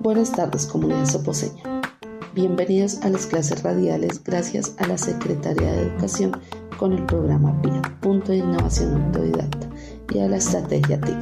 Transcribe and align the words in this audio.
Buenas 0.00 0.32
tardes, 0.32 0.66
comunidad 0.66 1.06
soposeña. 1.06 1.62
Bienvenidos 2.34 3.00
a 3.02 3.08
las 3.08 3.26
clases 3.26 3.62
radiales 3.62 4.22
gracias 4.22 4.74
a 4.78 4.86
la 4.86 4.98
Secretaría 4.98 5.72
de 5.72 5.82
Educación 5.84 6.32
con 6.78 6.92
el 6.92 7.06
programa 7.06 7.62
PIA, 7.62 7.80
Punto 8.02 8.32
de 8.32 8.38
Innovación 8.38 9.06
Autodidacta, 9.06 9.70
y 10.12 10.18
a 10.18 10.28
la 10.28 10.36
Estrategia 10.36 11.00
TIC. 11.00 11.16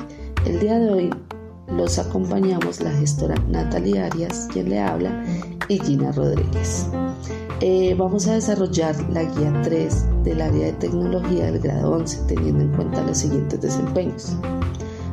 El 0.46 0.59
día 0.59 0.80
de 0.80 0.91
hoy 0.91 1.11
los 1.69 2.01
acompañamos 2.01 2.80
la 2.80 2.91
gestora 2.91 3.37
Natalia 3.48 4.07
Arias, 4.07 4.48
quien 4.53 4.71
le 4.71 4.80
habla, 4.80 5.25
y 5.69 5.79
Gina 5.79 6.11
Rodríguez. 6.11 6.89
Eh, 7.63 7.95
vamos 7.99 8.27
a 8.27 8.33
desarrollar 8.33 8.97
la 9.11 9.23
guía 9.23 9.53
3 9.63 10.25
del 10.25 10.41
área 10.41 10.67
de 10.67 10.73
tecnología 10.73 11.45
del 11.45 11.59
grado 11.59 11.93
11, 11.93 12.23
teniendo 12.27 12.63
en 12.65 12.73
cuenta 12.73 13.03
los 13.03 13.19
siguientes 13.19 13.61
desempeños. 13.61 14.34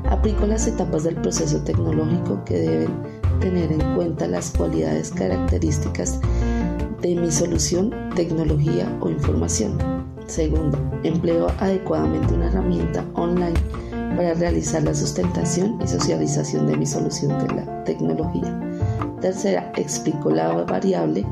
Aplico 0.10 0.48
las 0.48 0.66
etapas 0.66 1.04
del 1.04 1.16
proceso 1.16 1.62
tecnológico 1.64 2.42
que 2.46 2.60
deben 2.60 3.04
tener 3.42 3.74
en 3.74 3.96
cuenta 3.96 4.28
las 4.28 4.52
cualidades 4.52 5.12
características 5.12 6.22
de 7.02 7.16
mi 7.16 7.30
solución, 7.32 7.94
tecnología 8.16 8.98
o 9.02 9.10
información. 9.10 9.78
Segundo, 10.28 10.80
empleo 11.04 11.48
adecuadamente 11.60 12.34
una 12.34 12.48
herramienta 12.48 13.04
online 13.16 13.60
para 14.16 14.34
realizar 14.36 14.84
la 14.84 14.96
sustentación 14.96 15.82
y 15.84 15.88
socialización 15.88 16.66
de 16.68 16.78
mi 16.78 16.86
solución 16.86 17.38
de 17.46 17.56
la 17.56 17.84
tecnología. 17.84 18.58
Tercera, 19.20 19.70
explico 19.76 20.30
la 20.30 20.64
variable 20.64 21.26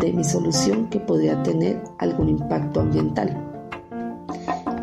de 0.00 0.12
mi 0.12 0.24
solución 0.24 0.88
que 0.90 1.00
podría 1.00 1.42
tener 1.42 1.82
algún 1.98 2.28
impacto 2.28 2.80
ambiental. 2.80 3.36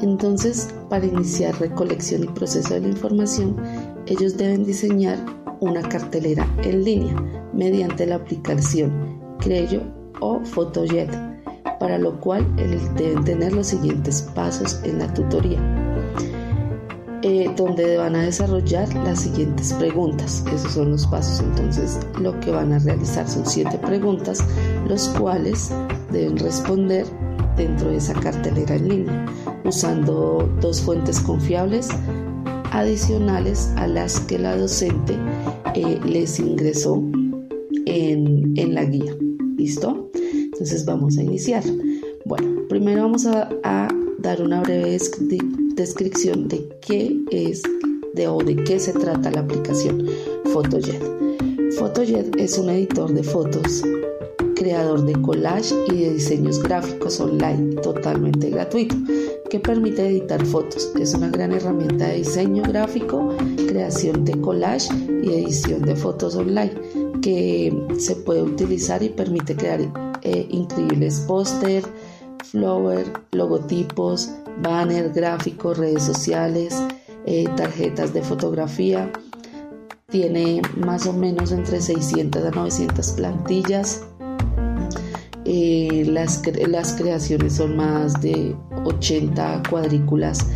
Entonces, 0.01 0.73
para 0.89 1.05
iniciar 1.05 1.57
recolección 1.59 2.23
y 2.23 2.27
proceso 2.27 2.73
de 2.73 2.81
la 2.81 2.87
información, 2.89 3.55
ellos 4.07 4.37
deben 4.37 4.65
diseñar 4.65 5.17
una 5.61 5.81
cartelera 5.81 6.47
en 6.63 6.83
línea 6.83 7.15
mediante 7.53 8.05
la 8.05 8.15
aplicación 8.15 8.91
Creo 9.39 9.81
o 10.19 10.39
Photojet, 10.43 11.09
para 11.79 11.97
lo 11.97 12.19
cual 12.19 12.45
deben 12.55 13.23
tener 13.23 13.53
los 13.53 13.67
siguientes 13.67 14.21
pasos 14.33 14.79
en 14.83 14.99
la 14.99 15.13
tutoría. 15.13 15.82
Eh, 17.25 17.49
donde 17.55 17.95
van 17.95 18.17
a 18.17 18.23
desarrollar 18.23 18.93
las 18.95 19.21
siguientes 19.21 19.71
preguntas. 19.75 20.43
Esos 20.53 20.73
son 20.73 20.91
los 20.91 21.07
pasos. 21.07 21.39
Entonces, 21.39 21.97
lo 22.19 22.37
que 22.41 22.51
van 22.51 22.73
a 22.73 22.79
realizar 22.79 23.29
son 23.29 23.45
siete 23.45 23.77
preguntas, 23.77 24.43
los 24.89 25.07
cuales 25.07 25.71
deben 26.11 26.37
responder 26.37 27.05
dentro 27.55 27.89
de 27.91 27.95
esa 27.95 28.13
cartelera 28.13 28.75
en 28.75 28.89
línea, 28.89 29.25
usando 29.63 30.53
dos 30.59 30.81
fuentes 30.81 31.21
confiables 31.21 31.87
adicionales 32.71 33.71
a 33.77 33.87
las 33.87 34.19
que 34.19 34.37
la 34.37 34.57
docente 34.57 35.15
eh, 35.75 36.01
les 36.03 36.39
ingresó 36.39 37.01
en, 37.85 38.51
en, 38.57 38.75
la 38.75 38.83
guía. 38.83 39.15
¿Listo? 39.55 40.11
Entonces 40.13 40.83
vamos 40.83 41.17
a 41.17 41.23
iniciar. 41.23 41.63
Bueno, 42.25 42.63
primero 42.67 43.03
vamos 43.03 43.25
a, 43.27 43.47
a 43.63 43.87
dar 44.23 44.41
una 44.41 44.61
breve 44.61 44.97
descripción 45.75 46.47
de 46.47 46.65
qué 46.79 47.13
es 47.29 47.61
de, 48.13 48.27
o 48.29 48.37
de 48.37 48.55
qué 48.55 48.79
se 48.79 48.93
trata 48.93 49.29
la 49.29 49.41
aplicación 49.41 50.07
Photojet. 50.45 51.03
Photojet 51.77 52.33
es 52.37 52.57
un 52.57 52.69
editor 52.69 53.13
de 53.13 53.21
fotos, 53.21 53.83
creador 54.55 55.05
de 55.05 55.13
collage 55.21 55.75
y 55.89 56.03
de 56.03 56.13
diseños 56.13 56.63
gráficos 56.63 57.19
online 57.19 57.75
totalmente 57.81 58.49
gratuito 58.49 58.95
que 59.49 59.59
permite 59.59 60.07
editar 60.07 60.43
fotos. 60.45 60.89
Es 60.99 61.13
una 61.13 61.29
gran 61.29 61.51
herramienta 61.51 62.07
de 62.07 62.19
diseño 62.19 62.63
gráfico, 62.63 63.35
creación 63.67 64.23
de 64.23 64.39
collage 64.39 64.87
y 65.21 65.33
edición 65.33 65.81
de 65.81 65.97
fotos 65.97 66.35
online 66.35 66.73
que 67.21 67.73
se 67.99 68.15
puede 68.15 68.41
utilizar 68.41 69.03
y 69.03 69.09
permite 69.09 69.55
crear 69.55 69.81
eh, 70.21 70.47
increíbles 70.49 71.19
póster, 71.27 71.83
flower, 72.43 73.11
logotipos, 73.31 74.31
banner, 74.61 75.11
gráficos, 75.11 75.77
redes 75.77 76.03
sociales, 76.03 76.81
eh, 77.25 77.45
tarjetas 77.55 78.13
de 78.13 78.21
fotografía. 78.21 79.11
Tiene 80.09 80.61
más 80.77 81.07
o 81.07 81.13
menos 81.13 81.51
entre 81.51 81.81
600 81.81 82.45
a 82.45 82.51
900 82.51 83.11
plantillas. 83.13 84.05
Eh, 85.45 86.05
las, 86.07 86.41
las 86.67 86.93
creaciones 86.93 87.53
son 87.53 87.75
más 87.75 88.21
de 88.21 88.55
80 88.85 89.63
cuadrículas 89.69 90.47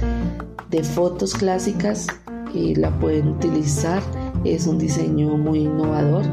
de 0.69 0.83
fotos 0.83 1.33
clásicas 1.33 2.07
y 2.53 2.75
la 2.75 2.97
pueden 2.99 3.29
utilizar. 3.29 4.01
Es 4.43 4.67
un 4.67 4.77
diseño 4.77 5.37
muy 5.37 5.59
innovador 5.59 6.23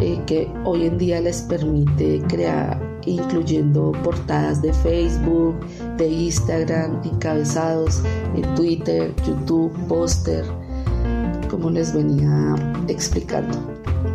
eh, 0.00 0.20
que 0.26 0.48
hoy 0.64 0.86
en 0.86 0.98
día 0.98 1.20
les 1.20 1.42
permite 1.42 2.22
crear 2.28 2.89
incluyendo 3.06 3.92
portadas 4.04 4.62
de 4.62 4.72
Facebook, 4.72 5.54
de 5.96 6.08
Instagram, 6.08 7.00
encabezados 7.04 8.02
en 8.34 8.54
Twitter, 8.54 9.14
YouTube, 9.26 9.72
póster, 9.86 10.44
como 11.48 11.70
les 11.70 11.94
venía 11.94 12.54
explicando. 12.88 13.58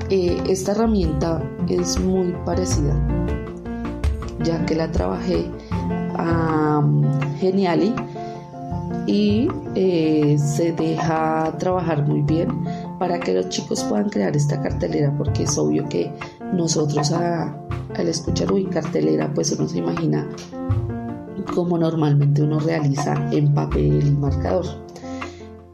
Eh, 0.10 0.42
esta 0.48 0.72
herramienta 0.74 1.42
es 1.68 2.00
muy 2.00 2.36
parecida, 2.46 2.96
ya 4.44 4.66
que 4.66 4.76
la 4.76 4.92
trabajé 4.92 5.50
a 6.18 6.82
Geniali 7.40 7.94
y 9.08 9.48
eh, 9.76 10.38
se 10.40 10.72
deja 10.72 11.54
trabajar 11.60 12.08
muy 12.08 12.22
bien 12.22 12.50
para 13.00 13.20
que 13.20 13.34
los 13.34 13.50
chicos 13.50 13.84
puedan 13.84 14.10
crear 14.10 14.36
esta 14.36 14.62
cartelera 14.62 15.14
porque 15.18 15.44
es 15.44 15.58
obvio 15.58 15.88
que 15.90 16.12
nosotros 16.54 17.12
al 17.96 18.08
escuchar 18.08 18.52
uy 18.52 18.66
cartelera 18.66 19.32
pues 19.34 19.52
uno 19.52 19.68
se 19.68 19.80
imagina 19.80 20.28
como 21.54 21.78
normalmente 21.78 22.42
uno 22.42 22.60
realiza 22.60 23.30
en 23.32 23.54
papel 23.54 24.08
y 24.08 24.12
marcador 24.12 24.66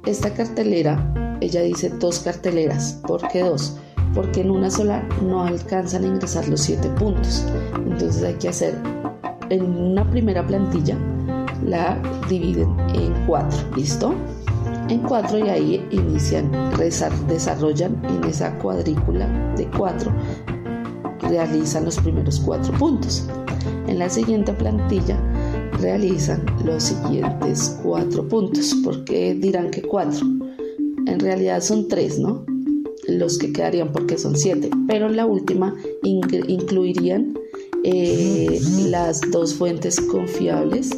esta 0.05 0.33
cartelera 0.33 1.37
ella 1.41 1.61
dice 1.61 1.89
dos 1.89 2.19
carteleras 2.19 2.99
¿por 3.07 3.27
qué 3.29 3.41
dos? 3.41 3.77
porque 4.13 4.41
en 4.41 4.51
una 4.51 4.69
sola 4.69 5.07
no 5.23 5.43
alcanzan 5.43 6.03
a 6.03 6.07
ingresar 6.07 6.47
los 6.47 6.61
siete 6.61 6.89
puntos 6.89 7.45
entonces 7.75 8.23
hay 8.23 8.35
que 8.35 8.49
hacer 8.49 8.75
en 9.49 9.63
una 9.63 10.09
primera 10.09 10.45
plantilla 10.45 10.97
la 11.65 11.97
dividen 12.27 12.75
en 12.93 13.13
cuatro, 13.27 13.59
¿listo? 13.75 14.13
En 14.89 14.99
cuatro 15.01 15.39
y 15.39 15.49
ahí 15.49 15.87
inician, 15.91 16.51
desarrollan 17.27 18.01
en 18.05 18.23
esa 18.25 18.57
cuadrícula 18.59 19.27
de 19.55 19.69
cuatro, 19.77 20.11
realizan 21.21 21.85
los 21.85 21.97
primeros 21.97 22.39
cuatro 22.39 22.73
puntos. 22.77 23.25
En 23.87 23.99
la 23.99 24.09
siguiente 24.09 24.53
plantilla 24.53 25.17
realizan 25.79 26.45
los 26.63 26.83
siguientes 26.83 27.77
cuatro 27.83 28.27
puntos. 28.27 28.75
porque 28.83 29.33
dirán 29.33 29.71
que 29.71 29.81
cuatro? 29.81 30.25
En 31.07 31.19
realidad 31.19 31.61
son 31.61 31.87
tres, 31.87 32.19
¿no? 32.19 32.45
Los 33.07 33.37
que 33.37 33.51
quedarían 33.51 33.91
porque 33.91 34.17
son 34.17 34.35
siete, 34.35 34.69
pero 34.87 35.07
en 35.07 35.15
la 35.15 35.25
última 35.25 35.75
incluirían 36.03 37.37
eh, 37.83 38.59
las 38.87 39.21
dos 39.31 39.55
fuentes 39.55 39.99
confiables 39.99 40.91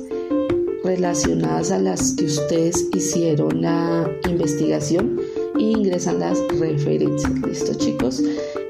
relacionadas 0.83 1.71
a 1.71 1.79
las 1.79 2.13
que 2.13 2.25
ustedes 2.25 2.89
hicieron 2.93 3.61
la 3.61 4.11
investigación 4.29 5.17
e 5.57 5.63
ingresan 5.63 6.19
las 6.19 6.37
referencias. 6.59 7.31
¿Listo 7.47 7.73
chicos? 7.75 8.21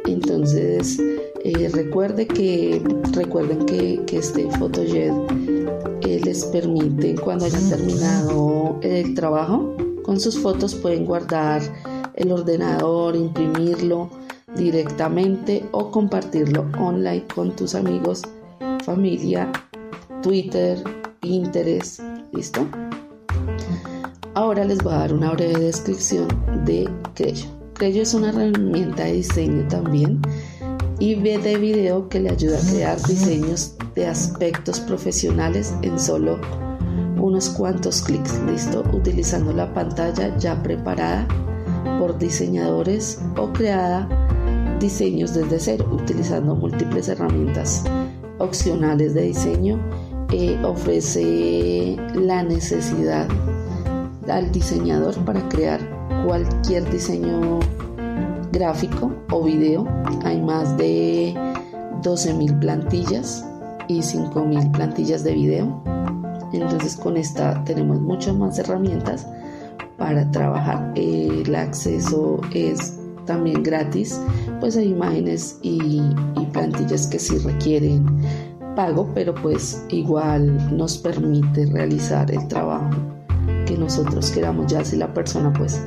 Entonces 0.05 0.99
eh, 1.43 1.69
recuerde 1.73 2.25
que, 2.25 2.81
recuerden 3.11 3.65
que, 3.65 4.01
este 4.11 4.49
Photojet 4.51 5.11
eh, 6.01 6.21
les 6.23 6.45
permite 6.45 7.15
cuando 7.15 7.45
hayan 7.45 7.69
terminado 7.69 8.79
el 8.81 9.13
trabajo 9.13 9.75
con 10.03 10.19
sus 10.19 10.39
fotos 10.39 10.75
pueden 10.75 11.05
guardar 11.05 11.61
el 12.15 12.31
ordenador, 12.31 13.15
imprimirlo 13.15 14.09
directamente 14.55 15.65
o 15.71 15.91
compartirlo 15.91 16.65
online 16.79 17.25
con 17.33 17.55
tus 17.55 17.75
amigos, 17.75 18.21
familia, 18.85 19.51
Twitter, 20.21 20.81
Pinterest. 21.19 22.01
¿Listo? 22.31 22.65
Ahora 24.33 24.63
les 24.65 24.81
voy 24.83 24.93
a 24.93 24.99
dar 24.99 25.13
una 25.13 25.31
breve 25.31 25.59
descripción 25.59 26.27
de 26.65 26.89
Creyo. 27.15 27.47
Creyo 27.73 28.01
es 28.01 28.13
una 28.13 28.29
herramienta 28.29 29.03
de 29.05 29.13
diseño 29.13 29.67
también 29.67 30.21
y 31.03 31.15
de 31.15 31.57
video 31.57 32.07
que 32.07 32.21
le 32.21 32.29
ayuda 32.29 32.57
a 32.57 32.61
crear 32.61 33.01
diseños 33.01 33.75
de 33.93 34.07
aspectos 34.07 34.79
profesionales 34.79 35.75
en 35.81 35.99
solo 35.99 36.39
unos 37.17 37.49
cuantos 37.49 38.01
clics, 38.03 38.39
listo, 38.45 38.85
utilizando 38.93 39.51
la 39.51 39.73
pantalla 39.73 40.33
ya 40.37 40.63
preparada 40.63 41.27
por 41.99 42.17
diseñadores 42.17 43.19
o 43.35 43.51
creada 43.51 44.07
diseños 44.79 45.33
desde 45.33 45.59
cero, 45.59 45.89
utilizando 45.91 46.55
múltiples 46.55 47.09
herramientas 47.09 47.83
opcionales 48.37 49.13
de 49.13 49.23
diseño 49.23 49.81
eh, 50.31 50.57
ofrece 50.63 51.97
la 52.15 52.43
necesidad 52.43 53.27
al 54.29 54.53
diseñador 54.53 55.15
para 55.25 55.49
crear 55.49 55.81
cualquier 56.25 56.89
diseño 56.89 57.59
gráfico 58.53 59.11
o 59.31 59.43
video. 59.43 59.85
Hay 60.23 60.41
más 60.41 60.77
de 60.77 61.33
12.000 62.03 62.59
plantillas 62.59 63.45
y 63.89 63.99
5.000 63.99 64.71
plantillas 64.71 65.23
de 65.23 65.33
video. 65.33 65.83
Entonces 66.53 66.95
con 66.95 67.17
esta 67.17 67.61
tenemos 67.65 67.99
muchas 67.99 68.35
más 68.35 68.57
herramientas 68.59 69.27
para 69.97 70.29
trabajar. 70.31 70.93
El 70.95 71.53
acceso 71.55 72.39
es 72.53 72.97
también 73.25 73.63
gratis, 73.63 74.19
pues 74.59 74.77
hay 74.77 74.89
imágenes 74.89 75.57
y, 75.61 76.01
plantillas 76.51 77.07
que 77.07 77.17
sí 77.17 77.39
requieren 77.39 78.05
pago, 78.75 79.09
pero 79.15 79.33
pues 79.33 79.83
igual 79.89 80.77
nos 80.77 80.99
permite 80.99 81.65
realizar 81.65 82.29
el 82.29 82.47
trabajo 82.47 82.91
que 83.65 83.75
nosotros 83.75 84.29
queramos, 84.29 84.71
ya 84.71 84.85
si 84.85 84.97
la 84.97 85.11
persona 85.11 85.51
pues 85.51 85.83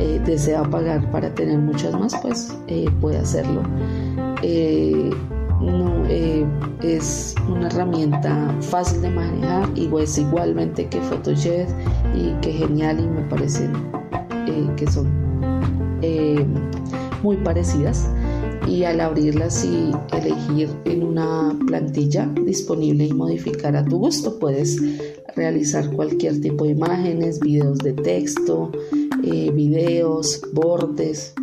eh, 0.00 0.18
desea 0.24 0.62
pagar 0.62 1.10
para 1.10 1.34
tener 1.34 1.58
muchas 1.58 1.92
más, 1.92 2.16
pues 2.22 2.56
eh, 2.68 2.88
puede 3.02 3.18
hacerlo. 3.18 3.62
Eh, 4.42 5.10
es 6.82 7.34
una 7.46 7.66
herramienta 7.66 8.56
fácil 8.62 9.02
de 9.02 9.10
manejar 9.10 9.68
y 9.74 9.86
pues 9.88 10.16
igualmente 10.16 10.88
que 10.88 10.98
Photoshop 11.02 11.68
y 12.14 12.32
que 12.40 12.52
genial 12.52 12.98
y 12.98 13.06
me 13.06 13.20
parecen 13.28 13.72
que 14.76 14.90
son 14.90 15.06
muy 17.22 17.36
parecidas 17.36 18.10
y 18.66 18.84
al 18.84 19.00
abrirlas 19.00 19.64
y 19.64 19.90
elegir 20.16 20.70
en 20.86 21.02
una 21.02 21.54
plantilla 21.66 22.26
disponible 22.46 23.04
y 23.04 23.12
modificar 23.12 23.76
a 23.76 23.84
tu 23.84 23.98
gusto 23.98 24.38
puedes 24.38 24.80
realizar 25.36 25.90
cualquier 25.90 26.40
tipo 26.40 26.64
de 26.64 26.70
imágenes, 26.70 27.38
videos 27.40 27.78
de 27.78 27.92
texto, 27.92 28.72
eh, 29.24 29.50
videos, 29.52 30.40
bordes, 30.52 31.34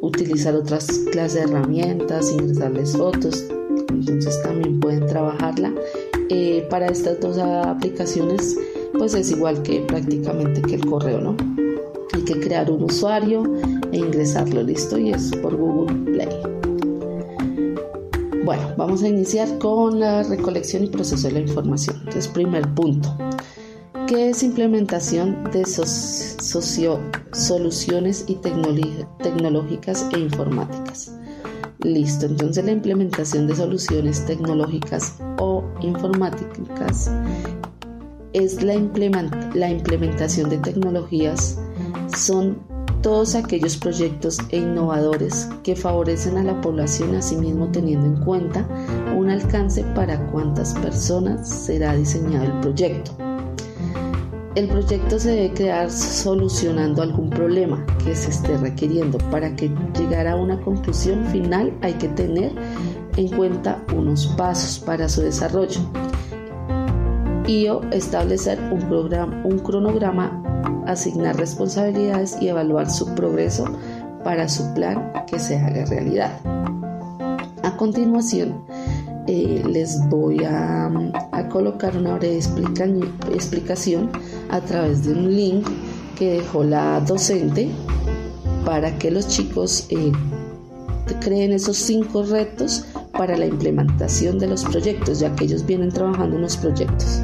utilizar 0.00 0.54
otras 0.54 0.86
clases 1.12 1.34
de 1.34 1.40
herramientas, 1.42 2.32
ingresarles 2.32 2.96
fotos, 2.96 3.44
entonces 3.88 4.42
también 4.42 4.80
pueden 4.80 5.06
trabajarla. 5.06 5.72
Eh, 6.28 6.66
para 6.70 6.86
estas 6.86 7.20
dos 7.20 7.38
aplicaciones 7.38 8.56
pues 8.98 9.14
es 9.14 9.30
igual 9.30 9.62
que 9.62 9.80
prácticamente 9.80 10.62
que 10.62 10.76
el 10.76 10.86
correo, 10.86 11.20
¿no? 11.20 11.36
Hay 12.14 12.22
que 12.24 12.38
crear 12.38 12.70
un 12.70 12.84
usuario 12.84 13.42
e 13.90 13.96
ingresarlo, 13.96 14.62
listo, 14.62 14.98
y 14.98 15.10
es 15.10 15.30
por 15.42 15.56
Google 15.56 16.12
Play. 16.12 16.28
Bueno, 18.44 18.74
vamos 18.76 19.02
a 19.02 19.08
iniciar 19.08 19.58
con 19.58 19.98
la 19.98 20.22
recolección 20.24 20.84
y 20.84 20.88
proceso 20.88 21.28
de 21.28 21.34
la 21.34 21.40
información. 21.40 21.96
Entonces, 22.00 22.28
primer 22.28 22.68
punto. 22.74 23.16
¿Qué 24.06 24.30
es 24.30 24.42
implementación 24.42 25.44
de 25.52 25.64
socio 25.64 27.00
soluciones 27.32 28.24
y 28.26 28.34
tecnológicas 28.36 30.06
e 30.12 30.18
informáticas? 30.18 31.12
Listo, 31.80 32.26
entonces 32.26 32.64
la 32.64 32.72
implementación 32.72 33.46
de 33.46 33.56
soluciones 33.56 34.24
tecnológicas 34.26 35.16
o 35.38 35.64
informáticas 35.80 37.10
es 38.32 38.62
la, 38.62 38.74
la 39.54 39.70
implementación 39.70 40.50
de 40.50 40.58
tecnologías, 40.58 41.58
son 42.16 42.58
todos 43.02 43.34
aquellos 43.34 43.76
proyectos 43.76 44.38
e 44.50 44.58
innovadores 44.58 45.48
que 45.64 45.74
favorecen 45.74 46.38
a 46.38 46.44
la 46.44 46.60
población, 46.60 47.14
asimismo 47.16 47.70
teniendo 47.72 48.06
en 48.06 48.24
cuenta 48.24 48.66
un 49.16 49.28
alcance 49.28 49.82
para 49.94 50.24
cuántas 50.30 50.74
personas 50.74 51.48
será 51.48 51.94
diseñado 51.96 52.44
el 52.44 52.60
proyecto. 52.60 53.31
El 54.54 54.68
proyecto 54.68 55.18
se 55.18 55.30
debe 55.30 55.54
crear 55.54 55.90
solucionando 55.90 57.00
algún 57.02 57.30
problema 57.30 57.86
que 58.04 58.14
se 58.14 58.30
esté 58.30 58.58
requiriendo. 58.58 59.16
Para 59.30 59.56
que 59.56 59.70
llegar 59.98 60.26
a 60.26 60.36
una 60.36 60.60
conclusión 60.60 61.24
final 61.28 61.72
hay 61.80 61.94
que 61.94 62.08
tener 62.08 62.52
en 63.16 63.28
cuenta 63.28 63.82
unos 63.96 64.26
pasos 64.26 64.78
para 64.78 65.08
su 65.08 65.22
desarrollo 65.22 65.80
y 67.46 67.66
o 67.68 67.80
establecer 67.92 68.58
un, 68.70 68.80
programa, 68.80 69.42
un 69.44 69.58
cronograma 69.58 70.42
asignar 70.86 71.36
responsabilidades 71.36 72.36
y 72.40 72.48
evaluar 72.48 72.90
su 72.90 73.14
progreso 73.14 73.64
para 74.22 74.48
su 74.48 74.72
plan 74.74 75.12
que 75.26 75.38
se 75.38 75.56
haga 75.56 75.86
realidad. 75.86 76.38
A 77.62 77.76
continuación, 77.76 78.64
eh, 79.26 79.62
les 79.68 79.98
voy 80.08 80.44
a, 80.44 80.90
colocar 81.50 81.96
una 81.96 82.16
breve 82.16 82.40
explicación 83.34 84.10
a 84.48 84.60
través 84.60 85.04
de 85.04 85.12
un 85.12 85.36
link 85.36 85.66
que 86.16 86.34
dejó 86.34 86.64
la 86.64 87.00
docente 87.00 87.68
para 88.64 88.96
que 88.98 89.10
los 89.10 89.28
chicos 89.28 89.86
eh, 89.90 90.12
creen 91.20 91.52
esos 91.52 91.76
cinco 91.76 92.22
retos 92.22 92.86
para 93.12 93.36
la 93.36 93.46
implementación 93.46 94.38
de 94.38 94.46
los 94.46 94.64
proyectos, 94.64 95.20
ya 95.20 95.34
que 95.34 95.44
ellos 95.44 95.66
vienen 95.66 95.90
trabajando 95.90 96.36
en 96.36 96.42
los 96.42 96.56
proyectos. 96.56 97.20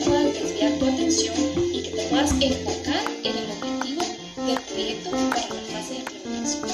No 0.00 0.06
puedas 0.06 0.34
desviar 0.34 0.72
tu 0.78 0.86
atención 0.86 1.34
y 1.72 1.82
que 1.82 1.90
te 1.90 2.02
puedas 2.04 2.32
enfocar 2.40 3.02
en 3.22 3.36
el 3.36 3.50
objetivo 3.50 4.02
del 4.46 4.60
proyecto 4.60 5.10
para 5.10 5.48
la 5.48 5.60
fase 5.72 5.92
de 5.92 5.98
implementación. 5.98 6.68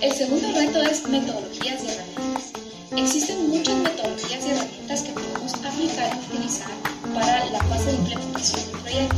El 0.00 0.12
segundo 0.12 0.52
reto 0.52 0.82
es 0.82 1.08
metodologías 1.08 1.82
y 1.82 1.88
herramientas. 1.88 2.52
Existen 2.96 3.50
muchas 3.50 3.76
metodologías 3.76 4.46
y 4.46 4.50
herramientas 4.50 5.02
que 5.02 5.12
podemos 5.12 5.54
aplicar 5.54 6.12
y 6.14 6.34
utilizar 6.34 6.70
para 7.14 7.44
la 7.46 7.58
fase 7.64 7.86
de 7.86 7.96
implementación 7.96 8.60
del 8.70 8.80
proyecto. 8.80 9.16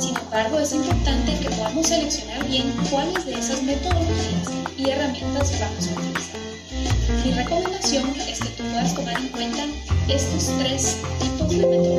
Sin 0.00 0.16
embargo, 0.16 0.58
es 0.58 0.72
importante 0.74 1.38
que 1.40 1.50
podamos 1.50 1.86
seleccionar 1.86 2.46
bien 2.46 2.74
cuáles 2.90 3.24
de 3.24 3.34
esas 3.34 3.62
metodologías 3.62 4.48
y 4.76 4.90
herramientas 4.90 5.52
vamos 5.58 5.88
a 5.88 6.00
utilizar. 6.00 6.44
Mi 7.24 7.32
recomendación 7.32 8.14
es 8.28 8.40
que 8.40 8.48
tú 8.50 8.62
puedas 8.64 8.94
tomar 8.94 9.16
en 9.16 9.28
cuenta 9.28 9.64
estos 10.08 10.50
tres 10.58 10.98
tipos 11.20 11.48
de 11.48 11.56
metodologías 11.56 11.93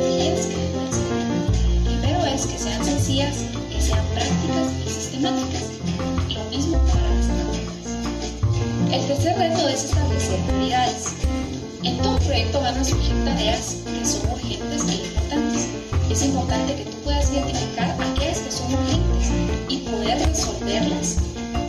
a 12.74 12.84
surgir 12.84 13.14
tareas 13.24 13.76
que 13.84 14.04
son 14.04 14.28
urgentes 14.28 14.88
e 14.88 14.94
importantes. 14.94 15.68
Es 16.10 16.22
importante 16.24 16.74
que 16.74 16.84
tú 16.84 16.96
puedas 17.04 17.30
identificar 17.30 17.96
aquellas 18.00 18.38
que 18.40 18.50
son 18.50 18.74
urgentes 18.74 19.30
y 19.68 19.78
poder 19.88 20.18
resolverlas 20.26 21.16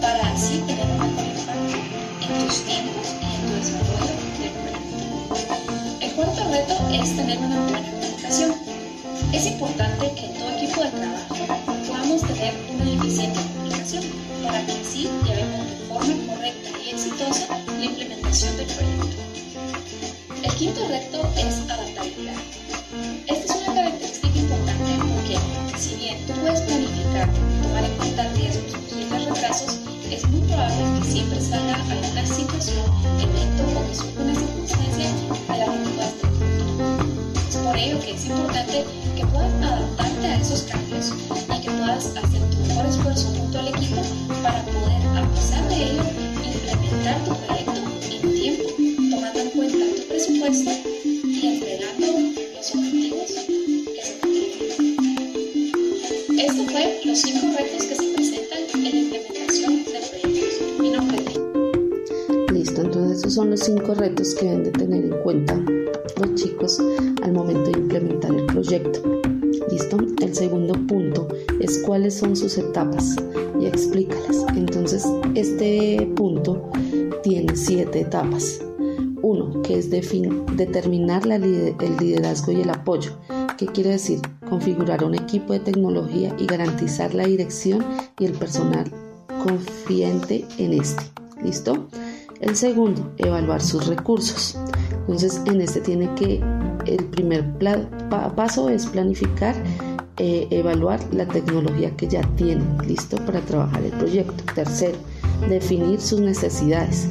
para 0.02 0.32
así 0.32 0.58
tener 0.66 0.86
un 0.90 0.98
mejor 0.98 1.26
impacto 1.28 1.78
en 2.22 2.48
tus 2.48 2.64
tiempos 2.64 3.14
y 3.22 3.26
en 3.26 3.42
tu 3.46 3.54
desarrollo 3.54 4.14
del. 4.40 4.54
El 6.02 6.12
cuarto 6.14 6.42
reto 6.50 6.76
es 6.92 7.16
tener 7.16 7.38
una 7.38 7.62
buena 7.62 7.92
comunicación. 7.92 8.56
Es 9.34 9.46
importante 9.46 10.12
que 10.16 10.26
en 10.26 10.34
todo 10.34 10.50
equipo 10.50 10.82
de 10.82 10.90
trabajo 10.90 11.36
podamos 11.88 12.22
tener 12.24 12.54
una 12.74 12.92
eficiente 12.92 13.40
comunicación 13.54 14.04
para 14.44 14.66
que 14.66 14.72
así 14.72 15.10
los 57.06 57.20
cinco 57.20 57.48
retos 57.58 57.86
que 57.86 57.96
se 57.96 58.14
presentan 58.14 58.60
en 58.74 58.84
la 58.84 58.90
implementación 58.90 59.84
de 59.84 60.20
proyectos. 60.20 60.80
Mi 60.80 60.90
nombre 60.90 61.18
es 61.18 62.54
Listo, 62.54 62.82
entonces 62.82 63.20
esos 63.20 63.34
son 63.34 63.52
los 63.52 63.60
cinco 63.60 63.94
retos 63.94 64.34
que 64.36 64.46
deben 64.46 64.64
de 64.64 64.72
tener 64.72 65.06
en 65.06 65.22
cuenta 65.22 65.64
los 66.20 66.36
chicos 66.36 66.82
al 67.22 67.34
momento 67.34 67.70
de 67.70 67.80
implementar 67.80 68.34
el 68.34 68.46
proyecto. 68.48 69.22
¿Listo? 69.72 69.98
El 70.22 70.34
segundo 70.36 70.74
punto 70.88 71.28
es 71.60 71.80
cuáles 71.80 72.16
son 72.16 72.36
sus 72.36 72.58
etapas 72.58 73.16
y 73.60 73.66
explícalas. 73.66 74.46
Entonces, 74.56 75.06
este 75.36 76.10
punto 76.16 76.70
tiene 77.22 77.56
siete 77.56 78.02
etapas. 78.02 78.60
Uno, 79.22 79.62
que 79.62 79.78
es 79.78 79.90
determinar 79.90 81.24
el 81.28 81.98
liderazgo 82.00 82.52
y 82.52 82.62
el 82.62 82.70
apoyo. 82.70 83.12
¿Qué 83.58 83.66
quiere 83.68 83.92
decir? 83.92 84.20
Configurar 84.50 85.04
un 85.04 85.16
equipo 85.16 85.54
de 85.54 85.60
tecnología 85.60 86.34
y 86.38 86.46
garantizar 86.46 87.14
la 87.14 87.26
dirección 87.26 87.84
y 88.20 88.26
el 88.26 88.34
personal 88.34 88.92
confiante 89.44 90.46
en 90.58 90.74
este. 90.74 91.04
¿Listo? 91.42 91.88
El 92.40 92.56
segundo, 92.56 93.12
evaluar 93.18 93.62
sus 93.62 93.88
recursos. 93.88 94.58
Entonces, 94.92 95.42
en 95.46 95.62
este 95.62 95.82
tiene 95.82 96.14
que, 96.16 96.44
el 96.86 97.04
primer 97.06 97.46
paso 98.36 98.70
es 98.70 98.86
planificar, 98.86 99.56
eh, 100.18 100.48
evaluar 100.52 101.00
la 101.14 101.28
tecnología 101.28 101.96
que 101.96 102.08
ya 102.08 102.22
tienen, 102.36 102.78
listo 102.86 103.18
para 103.26 103.40
trabajar 103.42 103.84
el 103.84 103.92
proyecto. 103.92 104.44
Tercero, 104.54 104.98
definir 105.50 106.00
sus 106.00 106.20
necesidades. 106.20 107.08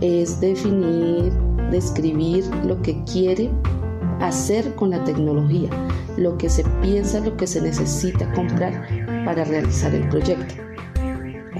Es 0.00 0.40
definir, 0.40 1.32
describir 1.70 2.44
lo 2.64 2.80
que 2.82 3.02
quiere 3.04 3.50
hacer 4.20 4.74
con 4.74 4.90
la 4.90 5.02
tecnología, 5.04 5.70
lo 6.18 6.36
que 6.36 6.48
se 6.48 6.64
piensa, 6.82 7.20
lo 7.20 7.36
que 7.36 7.46
se 7.46 7.60
necesita 7.60 8.30
comprar 8.34 8.86
para 9.24 9.44
realizar 9.44 9.94
el 9.94 10.08
proyecto. 10.08 10.54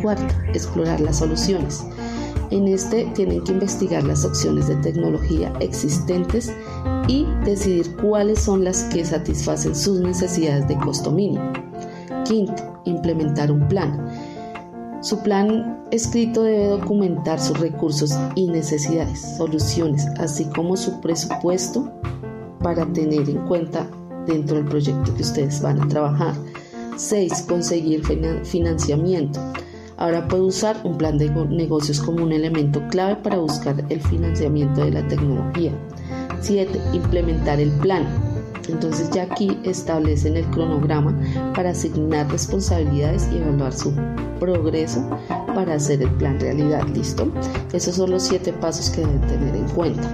Cuarto, 0.03 0.35
explorar 0.53 1.00
las 1.00 1.19
soluciones. 1.19 1.85
En 2.50 2.67
este 2.67 3.05
tienen 3.15 3.45
que 3.45 3.53
investigar 3.53 4.05
las 4.05 4.25
opciones 4.25 4.69
de 4.69 4.77
tecnología 4.77 5.53
existentes 5.61 6.53
y 7.07 7.27
decidir 7.45 7.95
cuáles 7.97 8.41
son 8.41 8.65
las 8.65 8.85
que 8.85 9.05
satisfacen 9.05 9.75
sus 9.75 10.00
necesidades 10.00 10.67
de 10.67 10.77
costo 10.79 11.11
mínimo. 11.11 11.53
Quinto, 12.25 12.81
implementar 12.85 13.53
un 13.53 13.69
plan. 13.69 14.09
Su 15.00 15.23
plan 15.23 15.79
escrito 15.91 16.43
debe 16.43 16.69
documentar 16.69 17.38
sus 17.38 17.61
recursos 17.61 18.19
y 18.35 18.49
necesidades, 18.49 19.37
soluciones, 19.37 20.07
así 20.19 20.45
como 20.47 20.77
su 20.77 21.00
presupuesto 21.00 21.91
para 22.62 22.85
tener 22.93 23.29
en 23.29 23.47
cuenta 23.47 23.87
dentro 24.28 24.56
del 24.56 24.66
proyecto 24.66 25.14
que 25.14 25.23
ustedes 25.23 25.61
van 25.61 25.80
a 25.80 25.88
trabajar. 25.88 26.35
6. 26.97 27.47
Conseguir 27.49 28.02
financiamiento. 28.44 29.40
Ahora 29.97 30.28
puede 30.28 30.44
usar 30.44 30.80
un 30.85 30.97
plan 30.97 31.18
de 31.18 31.28
negocios 31.30 32.00
como 32.00 32.23
un 32.23 32.32
elemento 32.32 32.80
clave 32.88 33.16
para 33.16 33.38
buscar 33.38 33.85
el 33.88 34.00
financiamiento 34.00 34.85
de 34.85 34.92
la 34.92 35.08
tecnología. 35.08 35.73
7. 36.40 36.80
Implementar 36.92 37.58
el 37.61 37.70
plan. 37.73 38.06
Entonces 38.68 39.11
ya 39.11 39.23
aquí 39.23 39.58
establecen 39.64 40.37
el 40.37 40.44
cronograma 40.50 41.18
para 41.54 41.70
asignar 41.70 42.30
responsabilidades 42.30 43.28
y 43.32 43.38
evaluar 43.38 43.73
su 43.73 43.92
progreso 44.38 45.04
para 45.54 45.75
hacer 45.75 46.02
el 46.02 46.11
plan 46.12 46.38
realidad. 46.38 46.87
¿Listo? 46.88 47.32
Esos 47.73 47.97
son 47.97 48.11
los 48.11 48.23
siete 48.23 48.52
pasos 48.52 48.90
que 48.90 49.00
deben 49.00 49.20
tener 49.23 49.56
en 49.56 49.68
cuenta. 49.70 50.08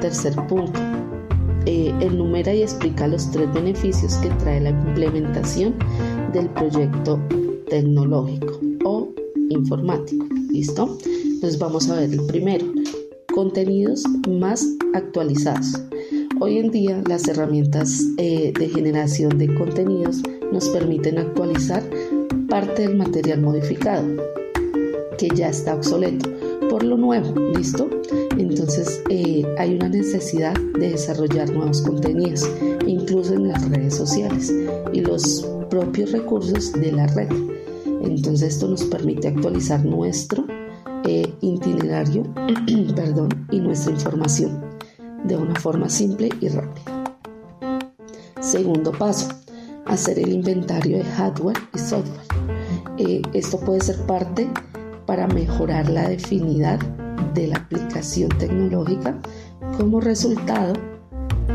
Tercer 0.00 0.34
punto. 0.46 0.93
Eh, 1.66 1.94
enumera 2.00 2.52
y 2.52 2.62
explica 2.62 3.08
los 3.08 3.30
tres 3.30 3.52
beneficios 3.54 4.16
que 4.16 4.28
trae 4.30 4.60
la 4.60 4.70
implementación 4.70 5.74
del 6.32 6.48
proyecto 6.50 7.18
tecnológico 7.68 8.60
o 8.84 9.08
informático. 9.48 10.26
¿Listo? 10.50 10.98
Entonces 11.04 11.58
vamos 11.58 11.88
a 11.88 11.96
ver 11.96 12.12
el 12.12 12.26
primero. 12.26 12.66
Contenidos 13.34 14.04
más 14.28 14.66
actualizados. 14.94 15.80
Hoy 16.40 16.58
en 16.58 16.70
día 16.70 17.02
las 17.08 17.26
herramientas 17.28 18.02
eh, 18.18 18.52
de 18.58 18.68
generación 18.68 19.38
de 19.38 19.52
contenidos 19.54 20.22
nos 20.52 20.68
permiten 20.68 21.18
actualizar 21.18 21.82
parte 22.48 22.82
del 22.82 22.96
material 22.96 23.40
modificado 23.40 24.04
que 25.16 25.28
ya 25.34 25.48
está 25.48 25.74
obsoleto 25.74 26.28
por 26.74 26.82
lo 26.82 26.96
nuevo, 26.96 27.32
¿listo? 27.56 27.88
Entonces 28.36 29.00
eh, 29.08 29.44
hay 29.58 29.76
una 29.76 29.88
necesidad 29.88 30.54
de 30.76 30.88
desarrollar 30.88 31.48
nuevos 31.50 31.80
contenidos, 31.82 32.50
incluso 32.84 33.34
en 33.34 33.46
las 33.46 33.70
redes 33.70 33.94
sociales 33.94 34.52
y 34.92 35.00
los 35.00 35.48
propios 35.70 36.10
recursos 36.10 36.72
de 36.72 36.90
la 36.90 37.06
red. 37.06 37.28
Entonces 38.02 38.54
esto 38.54 38.66
nos 38.66 38.82
permite 38.86 39.28
actualizar 39.28 39.84
nuestro 39.84 40.46
eh, 41.04 41.32
itinerario 41.42 42.24
perdón, 42.96 43.28
y 43.52 43.60
nuestra 43.60 43.92
información 43.92 44.60
de 45.22 45.36
una 45.36 45.54
forma 45.60 45.88
simple 45.88 46.28
y 46.40 46.48
rápida. 46.48 47.04
Segundo 48.40 48.90
paso, 48.90 49.28
hacer 49.86 50.18
el 50.18 50.32
inventario 50.32 50.98
de 50.98 51.04
hardware 51.04 51.58
y 51.72 51.78
software. 51.78 52.26
Eh, 52.98 53.22
esto 53.32 53.60
puede 53.60 53.80
ser 53.80 53.96
parte 54.06 54.50
para 55.06 55.26
mejorar 55.26 55.88
la 55.88 56.08
definidad 56.08 56.78
de 57.34 57.48
la 57.48 57.56
aplicación 57.56 58.28
tecnológica. 58.38 59.18
Como 59.76 60.00
resultado, 60.00 60.74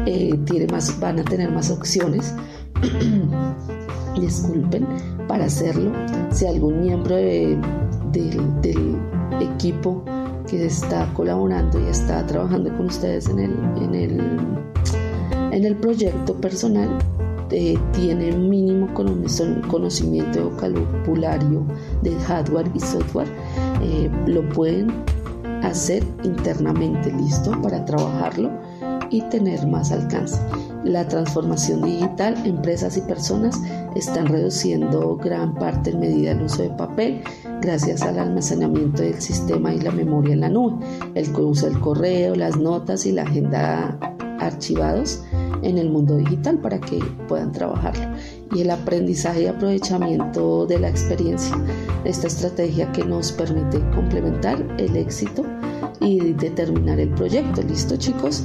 eh, 0.05 0.37
tiene 0.45 0.67
más, 0.67 0.99
van 0.99 1.19
a 1.19 1.23
tener 1.23 1.51
más 1.51 1.71
opciones 1.71 2.33
disculpen, 4.19 4.85
para 5.27 5.45
hacerlo. 5.45 5.91
Si 6.31 6.45
algún 6.45 6.81
miembro 6.81 7.15
del 7.15 7.59
equipo 9.39 10.03
que 10.47 10.65
está 10.65 11.11
colaborando 11.13 11.79
y 11.79 11.89
está 11.89 12.25
trabajando 12.25 12.75
con 12.75 12.87
ustedes 12.87 13.29
en 13.29 13.39
el, 13.39 13.53
en 13.77 13.95
el, 13.95 14.19
en 15.51 15.65
el 15.65 15.75
proyecto 15.75 16.33
personal, 16.35 16.89
eh, 17.51 17.77
tiene 17.93 18.31
mínimo 18.31 18.87
conocimiento 18.93 20.39
de 20.39 20.45
vocabulario 20.45 21.65
de 22.01 22.15
hardware 22.21 22.69
y 22.73 22.79
software, 22.79 23.27
eh, 23.81 24.09
lo 24.27 24.47
pueden 24.49 24.91
hacer 25.63 26.03
internamente, 26.23 27.11
listo, 27.11 27.51
para 27.61 27.83
trabajarlo 27.85 28.51
y 29.09 29.21
tener 29.23 29.65
más 29.67 29.91
alcance. 29.91 30.39
La 30.83 31.07
transformación 31.07 31.81
digital, 31.81 32.35
empresas 32.45 32.95
y 32.97 33.01
personas 33.01 33.59
están 33.95 34.27
reduciendo 34.27 35.17
gran 35.17 35.53
parte 35.55 35.89
en 35.89 35.99
medida 35.99 36.31
el 36.31 36.43
uso 36.43 36.61
de 36.61 36.69
papel 36.69 37.21
gracias 37.61 38.01
al 38.03 38.19
almacenamiento 38.19 39.01
del 39.01 39.19
sistema 39.21 39.73
y 39.73 39.79
la 39.79 39.91
memoria 39.91 40.33
en 40.33 40.41
la 40.41 40.49
nube, 40.49 40.85
el 41.15 41.35
uso 41.35 41.67
del 41.67 41.79
correo, 41.79 42.35
las 42.35 42.57
notas 42.57 43.05
y 43.05 43.11
la 43.11 43.23
agenda 43.23 43.97
archivados 44.39 45.23
en 45.61 45.77
el 45.77 45.89
mundo 45.89 46.15
digital 46.17 46.59
para 46.59 46.79
que 46.79 46.99
puedan 47.27 47.51
trabajarlo. 47.51 48.05
Y 48.53 48.61
el 48.61 48.71
aprendizaje 48.71 49.43
y 49.43 49.45
aprovechamiento 49.47 50.65
de 50.65 50.79
la 50.79 50.89
experiencia, 50.89 51.55
esta 52.05 52.27
estrategia 52.27 52.91
que 52.91 53.03
nos 53.03 53.31
permite 53.31 53.79
complementar 53.91 54.65
el 54.77 54.95
éxito 54.95 55.45
y 56.01 56.19
determinar 56.33 56.99
el 56.99 57.09
proyecto. 57.09 57.61
¿Listo 57.61 57.97
chicos? 57.97 58.43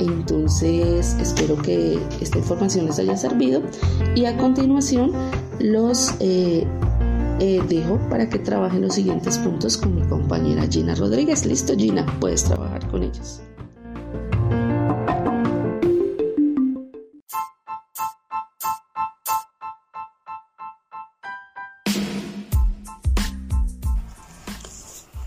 Entonces 0.00 1.16
espero 1.20 1.56
que 1.56 1.98
esta 2.20 2.38
información 2.38 2.86
les 2.86 2.98
haya 2.98 3.16
servido 3.16 3.62
y 4.14 4.26
a 4.26 4.36
continuación 4.36 5.12
los 5.58 6.14
eh, 6.20 6.66
eh, 7.38 7.62
dejo 7.68 7.98
para 8.10 8.28
que 8.28 8.38
trabajen 8.38 8.82
los 8.82 8.94
siguientes 8.94 9.38
puntos 9.38 9.76
con 9.76 9.94
mi 9.94 10.02
compañera 10.02 10.66
Gina 10.68 10.94
Rodríguez. 10.94 11.46
¿Listo 11.46 11.74
Gina? 11.76 12.06
Puedes 12.20 12.44
trabajar 12.44 12.86
con 12.90 13.02
ellos. 13.02 13.40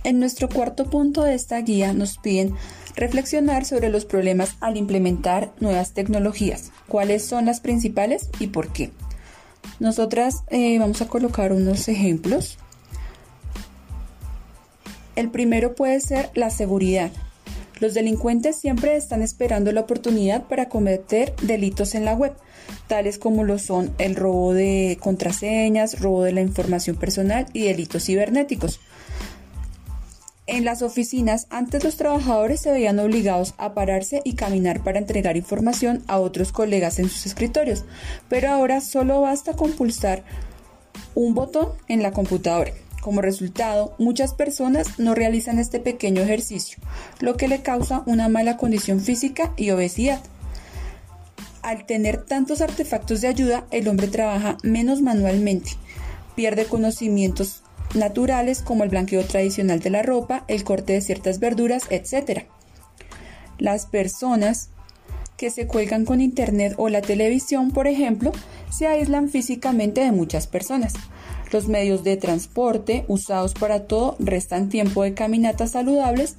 En 0.10 0.20
nuestro 0.20 0.50
cuarto 0.50 0.90
punto 0.90 1.22
de 1.22 1.36
esta 1.36 1.62
guía 1.62 1.94
nos 1.94 2.18
piden 2.18 2.56
reflexionar 2.96 3.64
sobre 3.64 3.90
los 3.90 4.06
problemas 4.06 4.56
al 4.60 4.76
implementar 4.76 5.54
nuevas 5.60 5.94
tecnologías, 5.94 6.72
cuáles 6.88 7.24
son 7.24 7.46
las 7.46 7.60
principales 7.60 8.28
y 8.40 8.48
por 8.48 8.70
qué. 8.70 8.90
Nosotras 9.80 10.38
eh, 10.48 10.80
vamos 10.80 11.04
a 11.04 11.08
colocar 11.08 11.54
unos 11.54 11.88
ejemplos. 11.90 12.58
El 15.16 15.30
primero 15.30 15.76
puede 15.76 16.00
ser 16.00 16.32
la 16.34 16.50
seguridad. 16.50 17.12
Los 17.80 17.94
delincuentes 17.94 18.56
siempre 18.56 18.96
están 18.96 19.22
esperando 19.22 19.72
la 19.72 19.82
oportunidad 19.82 20.48
para 20.48 20.70
cometer 20.70 21.36
delitos 21.44 21.94
en 21.94 22.04
la 22.04 22.16
web, 22.16 22.34
tales 22.88 23.20
como 23.20 23.44
lo 23.44 23.60
son 23.60 23.94
el 24.00 24.16
robo 24.16 24.56
de 24.56 24.98
contraseñas, 25.00 26.02
robo 26.02 26.24
de 26.24 26.32
la 26.32 26.42
información 26.42 26.96
personal 26.96 27.46
y 27.54 27.66
delitos 27.66 28.06
cibernéticos. 28.06 28.80
En 30.52 30.66
las 30.66 30.82
oficinas, 30.82 31.46
antes 31.52 31.84
los 31.84 31.96
trabajadores 31.96 32.62
se 32.62 32.72
veían 32.72 32.98
obligados 32.98 33.54
a 33.60 33.76
pararse 33.76 34.22
y 34.24 34.34
caminar 34.34 34.84
para 34.84 34.98
entregar 34.98 35.38
información 35.38 36.04
a 36.08 36.18
otros 36.18 36.52
colegas 36.52 36.98
en 36.98 37.08
sus 37.08 37.28
escritorios, 37.28 37.86
pero 38.30 38.50
ahora 38.50 38.82
solo 38.82 39.22
basta 39.22 39.54
con 39.54 39.74
pulsar 39.74 40.24
un 41.14 41.36
botón 41.36 41.70
en 41.88 42.02
la 42.02 42.14
computadora. 42.14 42.72
Como 43.00 43.22
resultado, 43.22 43.94
muchas 44.00 44.34
personas 44.34 44.98
no 44.98 45.14
realizan 45.14 45.60
este 45.60 45.80
pequeño 45.80 46.24
ejercicio, 46.24 46.80
lo 47.20 47.38
que 47.38 47.48
le 47.48 47.62
causa 47.62 48.02
una 48.08 48.28
mala 48.28 48.58
condición 48.58 49.02
física 49.02 49.54
y 49.56 49.70
obesidad. 49.70 50.20
Al 51.62 51.86
tener 51.86 52.26
tantos 52.26 52.62
artefactos 52.62 53.22
de 53.22 53.28
ayuda, 53.28 53.68
el 53.70 53.88
hombre 53.88 54.08
trabaja 54.08 54.58
menos 54.64 55.04
manualmente, 55.04 55.74
pierde 56.36 56.66
conocimientos 56.66 57.62
naturales 57.96 58.62
como 58.62 58.84
el 58.84 58.90
blanqueo 58.90 59.24
tradicional 59.24 59.80
de 59.80 59.90
la 59.90 60.04
ropa, 60.04 60.44
el 60.48 60.64
corte 60.64 60.94
de 60.94 61.02
ciertas 61.02 61.40
verduras, 61.40 61.84
etc. 61.90 62.44
Las 63.58 63.86
personas 63.86 64.70
que 65.38 65.50
se 65.50 65.68
cuelgan 65.68 66.06
con 66.06 66.22
Internet 66.22 66.76
o 66.78 66.90
la 66.90 67.02
televisión, 67.02 67.72
por 67.72 67.88
ejemplo, 67.88 68.32
se 68.70 68.88
aíslan 68.88 69.30
físicamente 69.30 70.02
de 70.02 70.12
muchas 70.12 70.48
personas. 70.48 70.94
Los 71.52 71.68
medios 71.68 72.04
de 72.04 72.18
transporte 72.18 73.06
usados 73.08 73.54
para 73.54 73.88
todo 73.88 74.16
restan 74.20 74.70
tiempo 74.70 75.04
de 75.04 75.14
caminatas 75.14 75.72
saludables, 75.72 76.36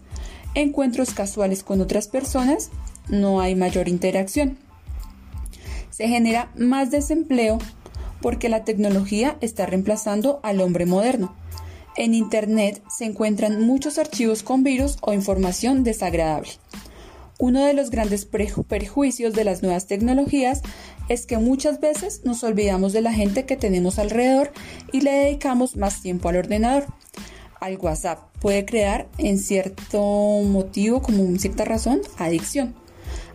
encuentros 0.55 1.13
casuales 1.15 1.63
con 1.65 1.81
otras 1.81 2.09
personas, 2.09 2.71
no 3.09 3.41
hay 3.41 3.57
mayor 3.57 3.89
interacción. 3.89 4.59
Se 5.91 6.07
genera 6.07 6.51
más 6.55 6.91
desempleo 6.91 7.59
porque 8.21 8.49
la 8.49 8.65
tecnología 8.65 9.37
está 9.41 9.67
reemplazando 9.67 10.41
al 10.43 10.61
hombre 10.61 10.87
moderno. 10.87 11.35
En 11.97 12.15
Internet 12.15 12.83
se 12.89 13.05
encuentran 13.05 13.61
muchos 13.67 13.99
archivos 13.99 14.43
con 14.43 14.63
virus 14.63 14.97
o 15.01 15.13
información 15.13 15.83
desagradable. 15.83 16.51
Uno 17.39 17.65
de 17.65 17.73
los 17.73 17.91
grandes 17.91 18.27
perjuicios 18.27 19.33
de 19.33 19.45
las 19.45 19.63
nuevas 19.63 19.87
tecnologías 19.87 20.61
es 21.09 21.27
que 21.27 21.39
muchas 21.39 21.81
veces 21.81 22.21
nos 22.25 22.45
olvidamos 22.45 22.93
de 22.93 23.01
la 23.01 23.13
gente 23.13 23.47
que 23.47 23.57
tenemos 23.57 23.99
alrededor 23.99 24.53
y 24.93 25.01
le 25.01 25.11
dedicamos 25.11 25.77
más 25.77 26.03
tiempo 26.03 26.29
al 26.29 26.37
ordenador. 26.37 26.87
Al 27.59 27.77
WhatsApp 27.79 28.21
puede 28.41 28.65
crear 28.65 29.09
en 29.19 29.39
cierto 29.39 30.01
motivo, 30.45 31.03
como 31.03 31.39
cierta 31.39 31.65
razón, 31.65 32.03
adicción. 32.19 32.75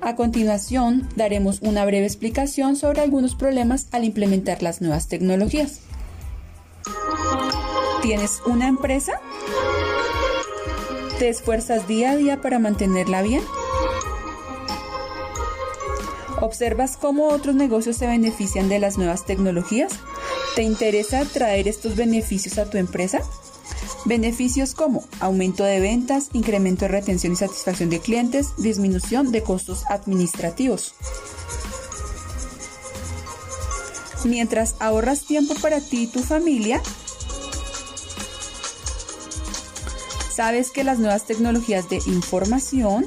A 0.01 0.15
continuación, 0.15 1.09
daremos 1.15 1.61
una 1.61 1.83
breve 1.83 2.05
explicación 2.05 2.75
sobre 2.75 3.01
algunos 3.01 3.35
problemas 3.35 3.87
al 3.91 4.03
implementar 4.03 4.61
las 4.61 4.81
nuevas 4.81 5.07
tecnologías. 5.07 5.81
¿Tienes 8.05 8.43
una 8.45 8.67
empresa? 8.67 9.19
¿Te 11.17 11.27
esfuerzas 11.27 11.87
día 11.87 12.11
a 12.11 12.15
día 12.15 12.39
para 12.39 12.59
mantenerla 12.59 13.23
bien? 13.23 13.41
¿Observas 16.39 16.97
cómo 16.97 17.29
otros 17.29 17.55
negocios 17.55 17.97
se 17.97 18.05
benefician 18.05 18.69
de 18.69 18.77
las 18.77 18.99
nuevas 18.99 19.25
tecnologías? 19.25 19.91
¿Te 20.55 20.61
interesa 20.61 21.25
traer 21.25 21.67
estos 21.67 21.95
beneficios 21.95 22.59
a 22.59 22.69
tu 22.69 22.77
empresa? 22.77 23.21
Beneficios 24.05 24.75
como 24.75 25.03
aumento 25.19 25.63
de 25.63 25.79
ventas, 25.79 26.29
incremento 26.33 26.85
de 26.85 26.89
retención 26.89 27.33
y 27.33 27.37
satisfacción 27.37 27.89
de 27.89 28.01
clientes, 28.01 28.55
disminución 28.57 29.31
de 29.31 29.41
costos 29.41 29.83
administrativos. 29.89 30.93
Mientras 34.25 34.75
ahorras 34.79 35.25
tiempo 35.25 35.55
para 35.55 35.81
ti 35.81 36.03
y 36.03 36.07
tu 36.07 36.19
familia, 36.19 36.83
Sabes 40.35 40.71
que 40.71 40.83
las 40.83 40.99
nuevas 40.99 41.25
tecnologías 41.25 41.87
de 41.87 42.01
información, 42.07 43.05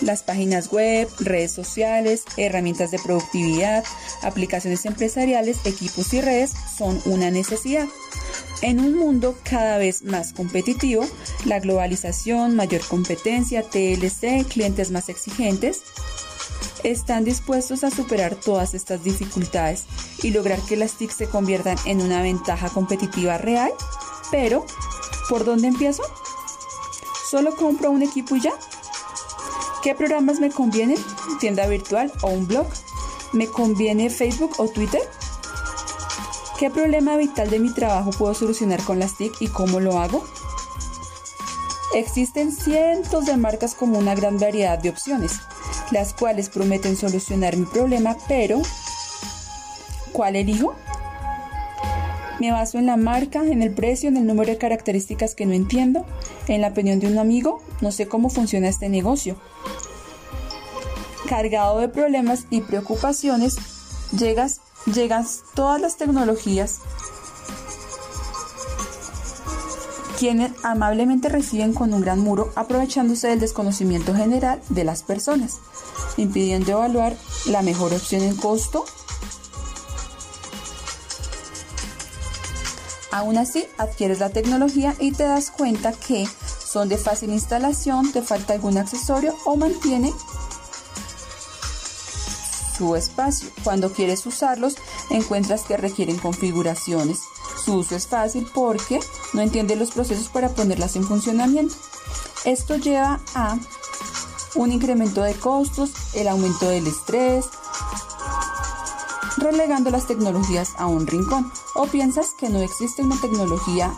las 0.00 0.22
páginas 0.22 0.70
web, 0.70 1.08
redes 1.18 1.50
sociales, 1.50 2.22
herramientas 2.36 2.92
de 2.92 3.00
productividad, 3.00 3.82
aplicaciones 4.22 4.86
empresariales, 4.86 5.66
equipos 5.66 6.14
y 6.14 6.20
redes 6.20 6.52
son 6.78 7.02
una 7.04 7.32
necesidad. 7.32 7.88
En 8.60 8.78
un 8.78 8.94
mundo 8.94 9.36
cada 9.42 9.76
vez 9.76 10.04
más 10.04 10.32
competitivo, 10.32 11.04
la 11.46 11.58
globalización, 11.58 12.54
mayor 12.54 12.82
competencia, 12.86 13.64
TLC, 13.64 14.46
clientes 14.46 14.92
más 14.92 15.08
exigentes, 15.08 15.82
están 16.84 17.24
dispuestos 17.24 17.82
a 17.82 17.90
superar 17.90 18.36
todas 18.36 18.74
estas 18.74 19.02
dificultades 19.02 19.86
y 20.22 20.30
lograr 20.30 20.60
que 20.60 20.76
las 20.76 20.92
TIC 20.92 21.10
se 21.10 21.26
conviertan 21.26 21.76
en 21.86 22.00
una 22.00 22.22
ventaja 22.22 22.68
competitiva 22.68 23.36
real. 23.36 23.72
Pero, 24.30 24.64
¿por 25.28 25.44
dónde 25.44 25.66
empiezo? 25.66 26.04
¿Solo 27.32 27.56
compro 27.56 27.90
un 27.90 28.02
equipo 28.02 28.36
y 28.36 28.42
ya? 28.42 28.52
¿Qué 29.82 29.94
programas 29.94 30.38
me 30.38 30.50
convienen? 30.50 30.98
¿Tienda 31.40 31.66
virtual 31.66 32.12
o 32.20 32.28
un 32.28 32.46
blog? 32.46 32.66
¿Me 33.32 33.46
conviene 33.46 34.10
Facebook 34.10 34.52
o 34.58 34.68
Twitter? 34.68 35.00
¿Qué 36.58 36.68
problema 36.68 37.16
vital 37.16 37.48
de 37.48 37.58
mi 37.58 37.72
trabajo 37.72 38.10
puedo 38.10 38.34
solucionar 38.34 38.82
con 38.82 38.98
las 38.98 39.16
TIC 39.16 39.32
y 39.40 39.48
cómo 39.48 39.80
lo 39.80 39.98
hago? 39.98 40.22
Existen 41.94 42.52
cientos 42.52 43.24
de 43.24 43.38
marcas 43.38 43.74
con 43.74 43.96
una 43.96 44.14
gran 44.14 44.38
variedad 44.38 44.78
de 44.78 44.90
opciones, 44.90 45.32
las 45.90 46.12
cuales 46.12 46.50
prometen 46.50 46.98
solucionar 46.98 47.56
mi 47.56 47.64
problema, 47.64 48.14
pero 48.28 48.60
¿cuál 50.12 50.36
elijo? 50.36 50.74
Me 52.40 52.52
baso 52.52 52.78
en 52.78 52.84
la 52.84 52.98
marca, 52.98 53.42
en 53.42 53.62
el 53.62 53.72
precio, 53.72 54.10
en 54.10 54.18
el 54.18 54.26
número 54.26 54.50
de 54.50 54.58
características 54.58 55.34
que 55.34 55.46
no 55.46 55.54
entiendo, 55.54 56.04
en 56.48 56.60
la 56.60 56.68
opinión 56.68 57.00
de 57.00 57.06
un 57.06 57.18
amigo, 57.18 57.62
no 57.80 57.92
sé 57.92 58.08
cómo 58.08 58.30
funciona 58.30 58.68
este 58.68 58.88
negocio. 58.88 59.36
Cargado 61.28 61.78
de 61.78 61.88
problemas 61.88 62.46
y 62.50 62.60
preocupaciones, 62.60 63.56
llegas, 64.16 64.60
llegas 64.86 65.42
todas 65.54 65.80
las 65.80 65.96
tecnologías 65.96 66.80
quienes 70.22 70.52
amablemente 70.62 71.28
reciben 71.28 71.74
con 71.74 71.92
un 71.92 72.00
gran 72.00 72.20
muro 72.20 72.52
aprovechándose 72.54 73.26
del 73.26 73.40
desconocimiento 73.40 74.14
general 74.14 74.60
de 74.68 74.84
las 74.84 75.02
personas, 75.02 75.58
impidiendo 76.16 76.70
evaluar 76.70 77.16
la 77.46 77.62
mejor 77.62 77.92
opción 77.92 78.22
en 78.22 78.36
costo 78.36 78.84
Aún 83.12 83.36
así, 83.36 83.66
adquieres 83.76 84.20
la 84.20 84.30
tecnología 84.30 84.94
y 84.98 85.12
te 85.12 85.24
das 85.24 85.50
cuenta 85.50 85.92
que 85.92 86.26
son 86.66 86.88
de 86.88 86.96
fácil 86.96 87.30
instalación, 87.30 88.10
te 88.10 88.22
falta 88.22 88.54
algún 88.54 88.78
accesorio 88.78 89.36
o 89.44 89.54
mantiene 89.56 90.12
su 92.76 92.96
espacio. 92.96 93.50
Cuando 93.64 93.92
quieres 93.92 94.24
usarlos, 94.24 94.76
encuentras 95.10 95.62
que 95.62 95.76
requieren 95.76 96.18
configuraciones. 96.18 97.20
Su 97.62 97.74
uso 97.74 97.94
es 97.94 98.08
fácil 98.08 98.48
porque 98.52 98.98
no 99.34 99.42
entiende 99.42 99.76
los 99.76 99.90
procesos 99.90 100.28
para 100.28 100.48
ponerlas 100.48 100.96
en 100.96 101.04
funcionamiento. 101.04 101.74
Esto 102.44 102.76
lleva 102.76 103.20
a 103.34 103.58
un 104.54 104.72
incremento 104.72 105.22
de 105.22 105.34
costos, 105.34 105.92
el 106.14 106.28
aumento 106.28 106.68
del 106.68 106.86
estrés, 106.86 107.44
relegando 109.42 109.90
las 109.90 110.06
tecnologías 110.06 110.74
a 110.78 110.86
un 110.86 111.06
rincón. 111.06 111.50
¿O 111.74 111.86
piensas 111.86 112.34
que 112.34 112.48
no 112.48 112.60
existe 112.60 113.02
una 113.02 113.20
tecnología 113.20 113.92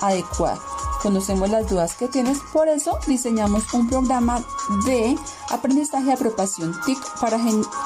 adecuada? 0.00 0.60
Conocemos 1.02 1.50
las 1.50 1.68
dudas 1.68 1.94
que 1.94 2.06
tienes, 2.06 2.38
por 2.52 2.68
eso 2.68 2.98
diseñamos 3.08 3.74
un 3.74 3.88
programa 3.88 4.44
de 4.86 5.18
aprendizaje 5.50 6.04
de 6.04 6.12
apropiación 6.12 6.80
TIC 6.86 6.98
para 7.20 7.40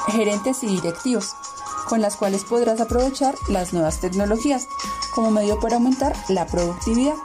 gerentes 0.07 0.63
y 0.63 0.67
directivos, 0.67 1.35
con 1.89 1.99
las 1.99 2.15
cuales 2.15 2.43
podrás 2.43 2.79
aprovechar 2.79 3.33
las 3.47 3.73
nuevas 3.73 3.99
tecnologías 3.99 4.67
como 5.15 5.31
medio 5.31 5.59
para 5.59 5.77
aumentar 5.77 6.15
la 6.29 6.45
productividad 6.45 7.15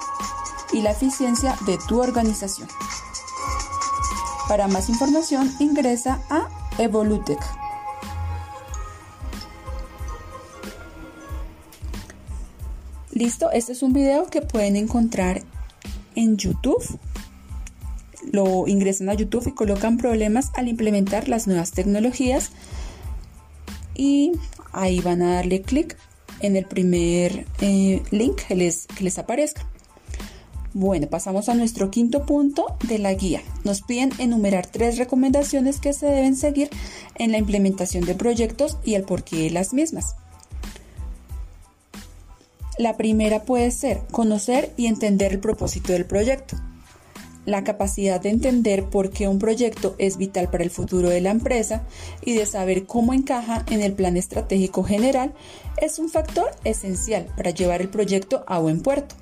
y 0.73 0.81
la 0.81 0.93
eficiencia 0.93 1.59
de 1.67 1.77
tu 1.77 2.01
organización. 2.01 2.69
Para 4.49 4.69
más 4.69 4.88
información 4.88 5.55
ingresa 5.61 6.21
a 6.31 6.49
Evolutec. 6.79 7.62
Listo, 13.22 13.52
este 13.52 13.70
es 13.70 13.85
un 13.85 13.92
video 13.92 14.26
que 14.26 14.42
pueden 14.42 14.74
encontrar 14.74 15.42
en 16.16 16.37
YouTube. 16.37 16.82
Lo 18.32 18.66
ingresan 18.66 19.11
a 19.11 19.14
YouTube 19.14 19.46
y 19.46 19.52
colocan 19.52 19.96
problemas 19.96 20.50
al 20.54 20.66
implementar 20.66 21.28
las 21.28 21.46
nuevas 21.46 21.70
tecnologías. 21.70 22.50
Y 23.94 24.32
ahí 24.72 24.98
van 24.98 25.22
a 25.22 25.37
darle 25.37 25.62
clic 25.62 25.96
en 26.40 26.56
el 26.56 26.64
primer 26.64 27.46
eh, 27.61 28.02
link 28.11 28.40
que 28.48 28.56
les, 28.56 28.88
que 28.88 29.04
les 29.04 29.16
aparezca. 29.20 29.68
Bueno, 30.74 31.06
pasamos 31.06 31.48
a 31.48 31.54
nuestro 31.54 31.92
quinto 31.92 32.26
punto 32.26 32.76
de 32.88 32.98
la 32.98 33.14
guía. 33.14 33.40
Nos 33.62 33.82
piden 33.82 34.11
enumerar 34.18 34.66
tres 34.66 34.98
recomendaciones 34.98 35.78
que 35.78 35.92
se 35.92 36.06
deben 36.06 36.35
seguir 36.35 36.70
en 37.14 37.30
la 37.30 37.38
implementación 37.38 38.04
de 38.04 38.16
proyectos 38.16 38.78
y 38.85 38.94
el 38.94 39.04
porqué 39.04 39.44
de 39.44 39.50
las 39.50 39.72
mismas. 39.72 40.16
La 42.78 42.96
primera 42.96 43.42
puede 43.42 43.70
ser 43.70 44.00
conocer 44.11 44.72
y 44.78 44.87
entender 44.87 45.32
el 45.32 45.40
propósito 45.40 45.92
del 45.92 46.06
proyecto. 46.06 46.56
La 47.44 47.64
capacidad 47.64 48.20
de 48.20 48.30
entender 48.30 48.85
por 48.85 49.11
qué 49.11 49.28
un 49.28 49.38
proyecto 49.38 49.94
es 49.98 50.16
vital 50.16 50.48
para 50.48 50.64
el 50.64 50.70
futuro 50.70 51.11
de 51.11 51.20
la 51.20 51.30
empresa 51.30 51.82
y 52.24 52.35
de 52.35 52.46
saber 52.46 52.87
cómo 52.87 53.12
encaja 53.12 53.64
en 53.68 53.82
el 53.82 53.92
plan 53.92 54.16
estratégico 54.16 54.85
general 54.85 55.35
es 55.76 55.98
un 55.98 56.08
factor 56.08 56.50
esencial 56.64 57.26
para 57.37 57.50
llevar 57.50 57.82
el 57.82 57.88
proyecto 57.88 58.44
a 58.46 58.58
buen 58.58 58.80
puerto. 58.80 59.16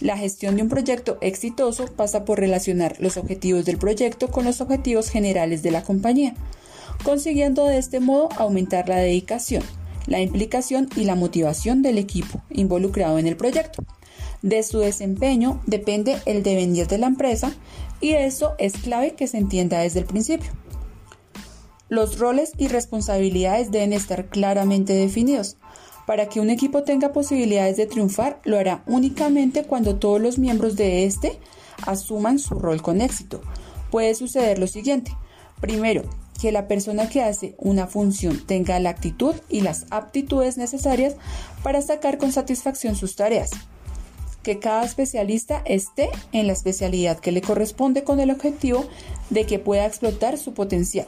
La 0.00 0.18
gestión 0.18 0.56
de 0.56 0.62
un 0.62 0.68
proyecto 0.68 1.16
exitoso 1.20 1.86
pasa 1.86 2.24
por 2.24 2.40
relacionar 2.40 2.96
los 2.98 3.16
objetivos 3.16 3.64
del 3.64 3.78
proyecto 3.78 4.28
con 4.28 4.44
los 4.44 4.60
objetivos 4.60 5.08
generales 5.08 5.62
de 5.62 5.70
la 5.70 5.82
compañía, 5.82 6.34
consiguiendo 7.04 7.66
de 7.66 7.78
este 7.78 8.00
modo 8.00 8.30
aumentar 8.36 8.88
la 8.88 8.96
dedicación, 8.96 9.62
la 10.06 10.20
implicación 10.20 10.88
y 10.96 11.04
la 11.04 11.14
motivación 11.14 11.82
del 11.82 11.98
equipo 11.98 12.42
involucrado 12.50 13.18
en 13.18 13.26
el 13.26 13.36
proyecto. 13.36 13.84
De 14.42 14.62
su 14.62 14.78
desempeño 14.78 15.60
depende 15.66 16.18
el 16.26 16.42
devenir 16.42 16.86
de 16.86 16.98
la 16.98 17.06
empresa 17.06 17.52
y 18.00 18.10
eso 18.10 18.54
es 18.58 18.74
clave 18.74 19.14
que 19.14 19.26
se 19.26 19.38
entienda 19.38 19.80
desde 19.80 20.00
el 20.00 20.06
principio. 20.06 20.50
Los 21.88 22.18
roles 22.18 22.52
y 22.56 22.68
responsabilidades 22.68 23.70
deben 23.70 23.92
estar 23.92 24.28
claramente 24.28 24.94
definidos, 24.94 25.56
para 26.06 26.28
que 26.28 26.40
un 26.40 26.50
equipo 26.50 26.82
tenga 26.82 27.12
posibilidades 27.12 27.76
de 27.76 27.86
triunfar, 27.86 28.40
lo 28.44 28.58
hará 28.58 28.82
únicamente 28.86 29.64
cuando 29.64 29.96
todos 29.96 30.20
los 30.20 30.38
miembros 30.38 30.74
de 30.76 31.04
este 31.04 31.38
asuman 31.86 32.38
su 32.38 32.54
rol 32.54 32.82
con 32.82 33.00
éxito. 33.00 33.40
Puede 33.90 34.14
suceder 34.14 34.58
lo 34.58 34.66
siguiente. 34.66 35.16
Primero, 35.60 36.02
que 36.40 36.52
la 36.52 36.66
persona 36.66 37.08
que 37.08 37.22
hace 37.22 37.54
una 37.58 37.86
función 37.86 38.44
tenga 38.46 38.80
la 38.80 38.90
actitud 38.90 39.34
y 39.48 39.60
las 39.60 39.86
aptitudes 39.90 40.56
necesarias 40.56 41.16
para 41.62 41.82
sacar 41.82 42.18
con 42.18 42.32
satisfacción 42.32 42.96
sus 42.96 43.16
tareas. 43.16 43.50
Que 44.42 44.58
cada 44.58 44.84
especialista 44.84 45.62
esté 45.66 46.08
en 46.32 46.46
la 46.46 46.54
especialidad 46.54 47.18
que 47.18 47.32
le 47.32 47.42
corresponde 47.42 48.04
con 48.04 48.20
el 48.20 48.30
objetivo 48.30 48.86
de 49.28 49.44
que 49.44 49.58
pueda 49.58 49.84
explotar 49.84 50.38
su 50.38 50.54
potencial. 50.54 51.06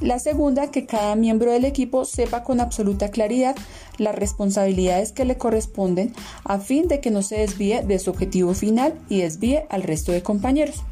La 0.00 0.18
segunda, 0.18 0.70
que 0.70 0.86
cada 0.86 1.14
miembro 1.14 1.52
del 1.52 1.66
equipo 1.66 2.06
sepa 2.06 2.42
con 2.42 2.60
absoluta 2.60 3.10
claridad 3.10 3.54
las 3.98 4.14
responsabilidades 4.14 5.12
que 5.12 5.26
le 5.26 5.36
corresponden 5.36 6.14
a 6.44 6.58
fin 6.58 6.88
de 6.88 7.00
que 7.00 7.10
no 7.10 7.22
se 7.22 7.38
desvíe 7.38 7.82
de 7.82 7.98
su 7.98 8.10
objetivo 8.10 8.54
final 8.54 8.98
y 9.10 9.20
desvíe 9.20 9.66
al 9.68 9.82
resto 9.82 10.12
de 10.12 10.22
compañeros. 10.22 10.84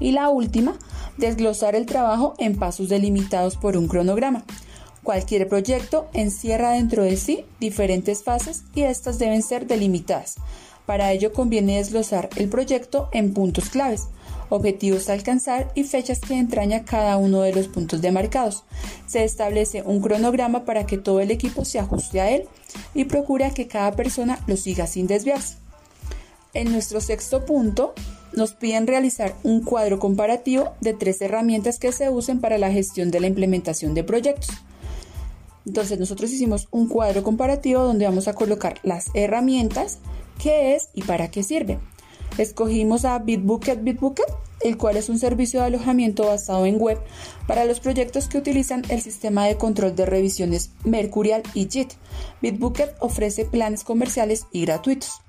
Y 0.00 0.12
la 0.12 0.28
última, 0.28 0.76
desglosar 1.16 1.74
el 1.74 1.86
trabajo 1.86 2.34
en 2.38 2.56
pasos 2.56 2.88
delimitados 2.88 3.56
por 3.56 3.76
un 3.76 3.88
cronograma. 3.88 4.44
Cualquier 5.02 5.48
proyecto 5.48 6.08
encierra 6.12 6.72
dentro 6.72 7.02
de 7.02 7.16
sí 7.16 7.44
diferentes 7.60 8.22
fases 8.22 8.64
y 8.74 8.82
estas 8.82 9.18
deben 9.18 9.42
ser 9.42 9.66
delimitadas. 9.66 10.36
Para 10.86 11.12
ello 11.12 11.32
conviene 11.32 11.76
desglosar 11.76 12.30
el 12.36 12.48
proyecto 12.48 13.08
en 13.12 13.34
puntos 13.34 13.68
claves 13.70 14.08
objetivos 14.50 15.08
a 15.08 15.12
alcanzar 15.12 15.70
y 15.74 15.84
fechas 15.84 16.20
que 16.20 16.34
entraña 16.34 16.84
cada 16.84 17.16
uno 17.16 17.42
de 17.42 17.52
los 17.52 17.68
puntos 17.68 18.00
demarcados. 18.00 18.64
Se 19.06 19.24
establece 19.24 19.82
un 19.82 20.00
cronograma 20.00 20.64
para 20.64 20.86
que 20.86 20.98
todo 20.98 21.20
el 21.20 21.30
equipo 21.30 21.64
se 21.64 21.78
ajuste 21.78 22.20
a 22.20 22.30
él 22.30 22.44
y 22.94 23.04
procura 23.04 23.50
que 23.50 23.68
cada 23.68 23.92
persona 23.92 24.38
lo 24.46 24.56
siga 24.56 24.86
sin 24.86 25.06
desviarse. 25.06 25.56
En 26.54 26.72
nuestro 26.72 27.00
sexto 27.00 27.44
punto, 27.44 27.94
nos 28.34 28.54
piden 28.54 28.86
realizar 28.86 29.34
un 29.42 29.62
cuadro 29.62 29.98
comparativo 29.98 30.74
de 30.80 30.94
tres 30.94 31.20
herramientas 31.20 31.78
que 31.78 31.92
se 31.92 32.10
usen 32.10 32.40
para 32.40 32.58
la 32.58 32.70
gestión 32.70 33.10
de 33.10 33.20
la 33.20 33.26
implementación 33.26 33.94
de 33.94 34.04
proyectos. 34.04 34.50
Entonces 35.66 35.98
nosotros 35.98 36.32
hicimos 36.32 36.68
un 36.70 36.88
cuadro 36.88 37.22
comparativo 37.22 37.82
donde 37.82 38.06
vamos 38.06 38.26
a 38.26 38.34
colocar 38.34 38.78
las 38.82 39.08
herramientas, 39.14 39.98
qué 40.42 40.74
es 40.74 40.88
y 40.94 41.02
para 41.02 41.30
qué 41.30 41.42
sirve. 41.42 41.78
Escogimos 42.38 43.04
a 43.04 43.18
Bitbucket 43.18 43.82
Bitbucket, 43.82 44.26
el 44.60 44.76
cual 44.76 44.96
es 44.96 45.08
un 45.08 45.18
servicio 45.18 45.60
de 45.60 45.66
alojamiento 45.66 46.26
basado 46.26 46.66
en 46.66 46.78
web 46.78 46.98
para 47.46 47.64
los 47.64 47.80
proyectos 47.80 48.28
que 48.28 48.38
utilizan 48.38 48.82
el 48.88 49.00
sistema 49.02 49.46
de 49.46 49.56
control 49.56 49.94
de 49.94 50.06
revisiones 50.06 50.70
Mercurial 50.84 51.42
y 51.54 51.68
JIT. 51.68 51.92
Bitbucket 52.40 52.94
ofrece 53.00 53.44
planes 53.44 53.84
comerciales 53.84 54.46
y 54.52 54.62
gratuitos. 54.62 55.20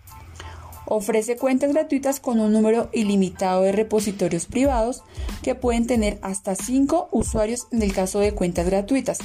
Ofrece 0.91 1.37
cuentas 1.37 1.71
gratuitas 1.71 2.19
con 2.19 2.39
un 2.39 2.51
número 2.51 2.89
ilimitado 2.93 3.61
de 3.61 3.71
repositorios 3.71 4.47
privados 4.47 5.03
que 5.43 5.53
pueden 5.53 5.85
tener 5.85 6.17
hasta 6.23 6.55
5 6.55 7.09
usuarios 7.11 7.67
en 7.71 7.83
el 7.83 7.93
caso 7.93 8.19
de 8.19 8.33
cuentas 8.33 8.65
gratuitas, 8.65 9.19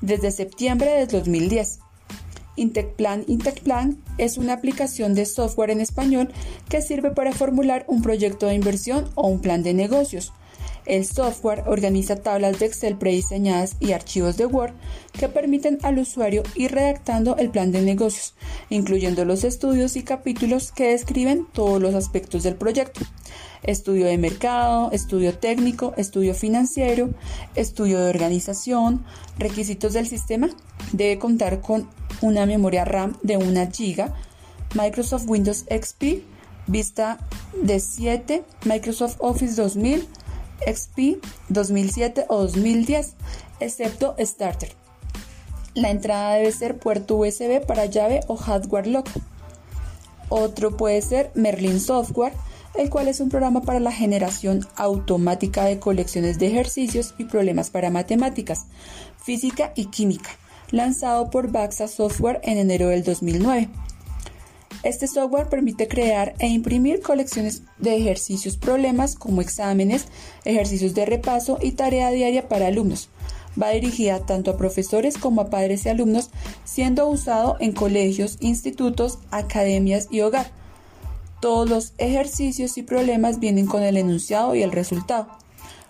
desde 0.00 0.30
septiembre 0.30 0.92
de 0.92 1.06
2010. 1.08 1.80
Intecplan 2.54 3.24
Intecplan 3.26 4.00
es 4.16 4.38
una 4.38 4.52
aplicación 4.52 5.14
de 5.14 5.26
software 5.26 5.70
en 5.70 5.80
español 5.80 6.32
que 6.68 6.82
sirve 6.82 7.10
para 7.10 7.32
formular 7.32 7.84
un 7.88 8.00
proyecto 8.00 8.46
de 8.46 8.54
inversión 8.54 9.10
o 9.16 9.26
un 9.26 9.40
plan 9.40 9.64
de 9.64 9.74
negocios. 9.74 10.32
El 10.88 11.04
software 11.04 11.64
organiza 11.66 12.16
tablas 12.16 12.58
de 12.58 12.64
Excel 12.64 12.96
prediseñadas 12.96 13.76
y 13.78 13.92
archivos 13.92 14.38
de 14.38 14.46
Word 14.46 14.72
que 15.12 15.28
permiten 15.28 15.78
al 15.82 15.98
usuario 15.98 16.42
ir 16.54 16.72
redactando 16.72 17.36
el 17.36 17.50
plan 17.50 17.72
de 17.72 17.82
negocios, 17.82 18.34
incluyendo 18.70 19.26
los 19.26 19.44
estudios 19.44 19.96
y 19.96 20.02
capítulos 20.02 20.72
que 20.72 20.92
describen 20.92 21.46
todos 21.52 21.82
los 21.82 21.94
aspectos 21.94 22.42
del 22.42 22.56
proyecto. 22.56 23.00
Estudio 23.62 24.06
de 24.06 24.16
mercado, 24.16 24.90
estudio 24.90 25.36
técnico, 25.36 25.92
estudio 25.98 26.32
financiero, 26.32 27.10
estudio 27.54 28.00
de 28.00 28.08
organización, 28.08 29.04
requisitos 29.38 29.92
del 29.92 30.06
sistema. 30.06 30.48
Debe 30.92 31.18
contar 31.18 31.60
con 31.60 31.86
una 32.22 32.46
memoria 32.46 32.86
RAM 32.86 33.18
de 33.22 33.36
1 33.36 33.68
GB, 33.76 34.10
Microsoft 34.74 35.28
Windows 35.28 35.66
XP, 35.68 36.22
Vista 36.66 37.18
de 37.62 37.80
7, 37.80 38.44
Microsoft 38.66 39.16
Office 39.20 39.54
2000, 39.54 40.06
XP 40.66 41.20
2007 41.48 42.26
o 42.28 42.38
2010, 42.42 43.14
excepto 43.60 44.14
Starter. 44.18 44.72
La 45.74 45.90
entrada 45.90 46.34
debe 46.34 46.52
ser 46.52 46.78
puerto 46.78 47.16
USB 47.16 47.64
para 47.66 47.86
llave 47.86 48.20
o 48.26 48.36
hardware 48.36 48.86
lock. 48.86 49.08
Otro 50.28 50.76
puede 50.76 51.00
ser 51.02 51.30
Merlin 51.34 51.80
Software, 51.80 52.32
el 52.74 52.90
cual 52.90 53.08
es 53.08 53.20
un 53.20 53.28
programa 53.28 53.62
para 53.62 53.80
la 53.80 53.92
generación 53.92 54.66
automática 54.76 55.64
de 55.64 55.78
colecciones 55.78 56.38
de 56.38 56.48
ejercicios 56.48 57.14
y 57.18 57.24
problemas 57.24 57.70
para 57.70 57.90
matemáticas, 57.90 58.66
física 59.22 59.72
y 59.74 59.86
química 59.86 60.30
lanzado 60.70 61.30
por 61.30 61.50
Baxa 61.50 61.88
Software 61.88 62.40
en 62.42 62.58
enero 62.58 62.88
del 62.88 63.02
2009. 63.02 63.68
Este 64.84 65.08
software 65.08 65.48
permite 65.48 65.88
crear 65.88 66.34
e 66.38 66.46
imprimir 66.46 67.00
colecciones 67.02 67.62
de 67.78 67.96
ejercicios 67.96 68.56
problemas 68.56 69.16
como 69.16 69.40
exámenes, 69.40 70.06
ejercicios 70.44 70.94
de 70.94 71.04
repaso 71.04 71.58
y 71.60 71.72
tarea 71.72 72.10
diaria 72.10 72.48
para 72.48 72.68
alumnos. 72.68 73.08
Va 73.60 73.70
dirigida 73.70 74.24
tanto 74.24 74.52
a 74.52 74.56
profesores 74.56 75.18
como 75.18 75.40
a 75.40 75.50
padres 75.50 75.84
y 75.84 75.88
alumnos, 75.88 76.30
siendo 76.64 77.08
usado 77.08 77.56
en 77.58 77.72
colegios, 77.72 78.38
institutos, 78.40 79.18
academias 79.32 80.06
y 80.12 80.20
hogar. 80.20 80.52
Todos 81.40 81.68
los 81.68 81.92
ejercicios 81.98 82.78
y 82.78 82.82
problemas 82.82 83.40
vienen 83.40 83.66
con 83.66 83.82
el 83.82 83.96
enunciado 83.96 84.54
y 84.54 84.62
el 84.62 84.70
resultado. 84.70 85.28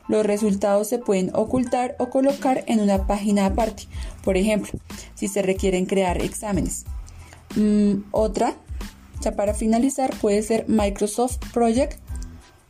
Los 0.09 0.24
resultados 0.24 0.88
se 0.88 0.98
pueden 0.98 1.31
ocultar 1.35 1.94
o 1.98 2.09
colocar 2.09 2.64
en 2.66 2.81
una 2.81 3.07
página 3.07 3.44
aparte, 3.44 3.85
por 4.24 4.38
ejemplo, 4.38 4.79
si 5.14 5.29
se 5.29 5.42
requieren 5.42 5.85
crear 5.85 6.22
exámenes. 6.22 6.87
Mm, 7.57 8.05
otra, 8.11 8.57
ya 9.20 9.33
para 9.33 9.54
finalizar, 9.54 10.14
puede 10.20 10.42
ser 10.42 10.68
Microsoft 10.68 11.38
Project. 11.52 11.98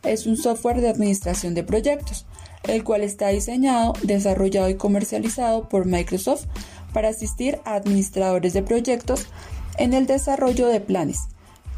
Es 0.03 0.25
un 0.25 0.37
software 0.37 0.81
de 0.81 0.89
administración 0.89 1.53
de 1.53 1.63
proyectos, 1.63 2.25
el 2.63 2.83
cual 2.83 3.01
está 3.01 3.29
diseñado, 3.29 3.93
desarrollado 4.03 4.69
y 4.69 4.75
comercializado 4.75 5.67
por 5.69 5.85
Microsoft 5.85 6.45
para 6.93 7.09
asistir 7.09 7.59
a 7.65 7.75
administradores 7.75 8.53
de 8.53 8.63
proyectos 8.63 9.27
en 9.77 9.93
el 9.93 10.05
desarrollo 10.05 10.67
de 10.67 10.81
planes 10.81 11.27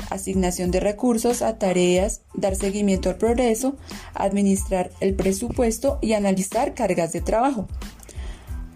asignación 0.10 0.72
de 0.72 0.80
recursos 0.80 1.42
a 1.42 1.58
tareas, 1.58 2.22
dar 2.34 2.56
seguimiento 2.56 3.10
al 3.10 3.18
progreso, 3.18 3.76
administrar 4.14 4.92
el 5.00 5.14
presupuesto 5.14 6.00
y 6.02 6.14
analizar 6.14 6.74
cargas 6.74 7.14
de 7.14 7.22
trabajo. 7.22 7.68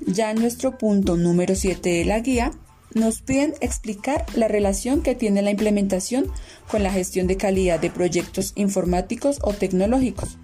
Ya 0.05 0.31
en 0.31 0.39
nuestro 0.39 0.77
punto 0.77 1.17
número 1.17 1.55
7 1.55 1.89
de 1.89 2.05
la 2.05 2.19
guía, 2.19 2.51
nos 2.95 3.21
piden 3.21 3.53
explicar 3.59 4.25
la 4.35 4.47
relación 4.47 5.01
que 5.01 5.15
tiene 5.15 5.41
la 5.41 5.51
implementación 5.51 6.31
con 6.71 6.81
la 6.81 6.91
gestión 6.91 7.27
de 7.27 7.35
calidad 7.35 7.79
de 7.79 7.91
proyectos 7.91 8.53
informáticos 8.55 9.39
o 9.43 9.53
tecnológicos. 9.53 10.37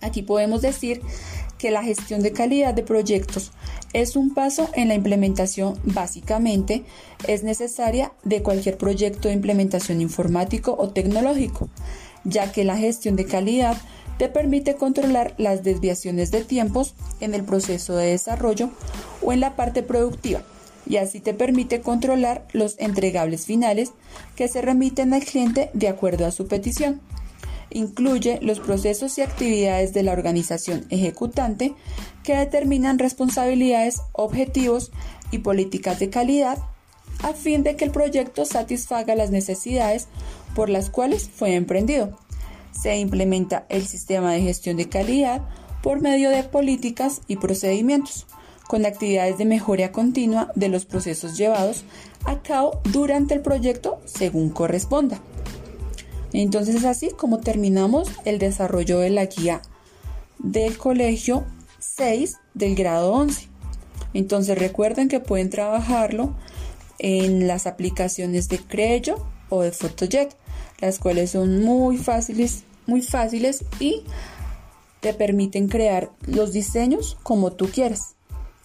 Aquí 0.00 0.22
podemos 0.22 0.62
decir 0.62 1.02
que 1.58 1.70
la 1.70 1.84
gestión 1.84 2.22
de 2.22 2.32
calidad 2.32 2.72
de 2.72 2.82
proyectos 2.82 3.52
es 3.92 4.16
un 4.16 4.32
paso 4.32 4.70
en 4.72 4.88
la 4.88 4.94
implementación 4.94 5.78
básicamente 5.84 6.84
es 7.28 7.44
necesaria 7.44 8.12
de 8.24 8.42
cualquier 8.42 8.78
proyecto 8.78 9.28
de 9.28 9.34
implementación 9.34 10.00
informático 10.00 10.74
o 10.78 10.88
tecnológico, 10.88 11.68
ya 12.24 12.50
que 12.50 12.64
la 12.64 12.78
gestión 12.78 13.14
de 13.14 13.26
calidad 13.26 13.76
te 14.16 14.30
permite 14.30 14.76
controlar 14.76 15.34
las 15.36 15.62
desviaciones 15.62 16.30
de 16.30 16.44
tiempos 16.44 16.94
en 17.20 17.34
el 17.34 17.44
proceso 17.44 17.94
de 17.94 18.06
desarrollo 18.06 18.70
o 19.20 19.34
en 19.34 19.40
la 19.40 19.54
parte 19.54 19.82
productiva 19.82 20.42
y 20.86 20.96
así 20.96 21.20
te 21.20 21.34
permite 21.34 21.80
controlar 21.80 22.46
los 22.52 22.76
entregables 22.78 23.46
finales 23.46 23.92
que 24.36 24.48
se 24.48 24.62
remiten 24.62 25.14
al 25.14 25.24
cliente 25.24 25.70
de 25.74 25.88
acuerdo 25.88 26.26
a 26.26 26.30
su 26.30 26.46
petición. 26.46 27.00
Incluye 27.70 28.38
los 28.42 28.60
procesos 28.60 29.16
y 29.16 29.22
actividades 29.22 29.94
de 29.94 30.02
la 30.02 30.12
organización 30.12 30.84
ejecutante 30.90 31.74
que 32.22 32.36
determinan 32.36 32.98
responsabilidades, 32.98 34.02
objetivos 34.12 34.92
y 35.30 35.38
políticas 35.38 35.98
de 35.98 36.10
calidad 36.10 36.58
a 37.22 37.32
fin 37.34 37.62
de 37.62 37.76
que 37.76 37.84
el 37.84 37.90
proyecto 37.90 38.44
satisfaga 38.44 39.14
las 39.14 39.30
necesidades 39.30 40.08
por 40.54 40.68
las 40.68 40.90
cuales 40.90 41.28
fue 41.28 41.54
emprendido. 41.54 42.18
Se 42.72 42.98
implementa 42.98 43.64
el 43.68 43.86
sistema 43.86 44.32
de 44.32 44.42
gestión 44.42 44.76
de 44.76 44.88
calidad 44.88 45.42
por 45.82 46.00
medio 46.00 46.30
de 46.30 46.42
políticas 46.42 47.22
y 47.28 47.36
procedimientos 47.36 48.26
con 48.72 48.86
actividades 48.86 49.36
de 49.36 49.44
mejora 49.44 49.92
continua 49.92 50.50
de 50.54 50.70
los 50.70 50.86
procesos 50.86 51.36
llevados 51.36 51.84
a 52.24 52.40
cabo 52.40 52.80
durante 52.84 53.34
el 53.34 53.42
proyecto 53.42 54.00
según 54.06 54.48
corresponda. 54.48 55.20
Entonces 56.32 56.76
es 56.76 56.86
así 56.86 57.10
como 57.10 57.40
terminamos 57.40 58.08
el 58.24 58.38
desarrollo 58.38 58.98
de 59.00 59.10
la 59.10 59.26
guía 59.26 59.60
del 60.38 60.78
colegio 60.78 61.44
6 61.80 62.38
del 62.54 62.74
grado 62.74 63.12
11. 63.12 63.46
Entonces 64.14 64.56
recuerden 64.56 65.08
que 65.08 65.20
pueden 65.20 65.50
trabajarlo 65.50 66.34
en 66.98 67.46
las 67.46 67.66
aplicaciones 67.66 68.48
de 68.48 68.56
Creo 68.58 69.28
o 69.50 69.60
de 69.60 69.72
Photojet, 69.72 70.34
las 70.80 70.98
cuales 70.98 71.32
son 71.32 71.62
muy 71.62 71.98
fáciles, 71.98 72.64
muy 72.86 73.02
fáciles 73.02 73.66
y 73.80 74.04
te 75.00 75.12
permiten 75.12 75.68
crear 75.68 76.10
los 76.26 76.54
diseños 76.54 77.18
como 77.22 77.52
tú 77.52 77.68
quieras 77.68 78.14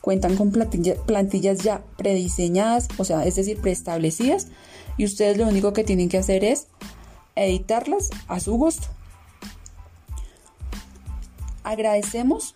cuentan 0.07 0.37
con 0.37 0.53
plantillas 0.53 1.57
ya 1.59 1.83
prediseñadas, 1.97 2.87
o 2.97 3.03
sea, 3.03 3.25
es 3.25 3.35
decir, 3.35 3.59
preestablecidas, 3.59 4.47
y 4.95 5.03
ustedes 5.03 5.35
lo 5.35 5.45
único 5.45 5.73
que 5.73 5.83
tienen 5.83 6.07
que 6.07 6.17
hacer 6.17 6.45
es 6.45 6.67
editarlas 7.35 8.09
a 8.29 8.39
su 8.39 8.55
gusto. 8.55 8.87
Agradecemos 11.65 12.55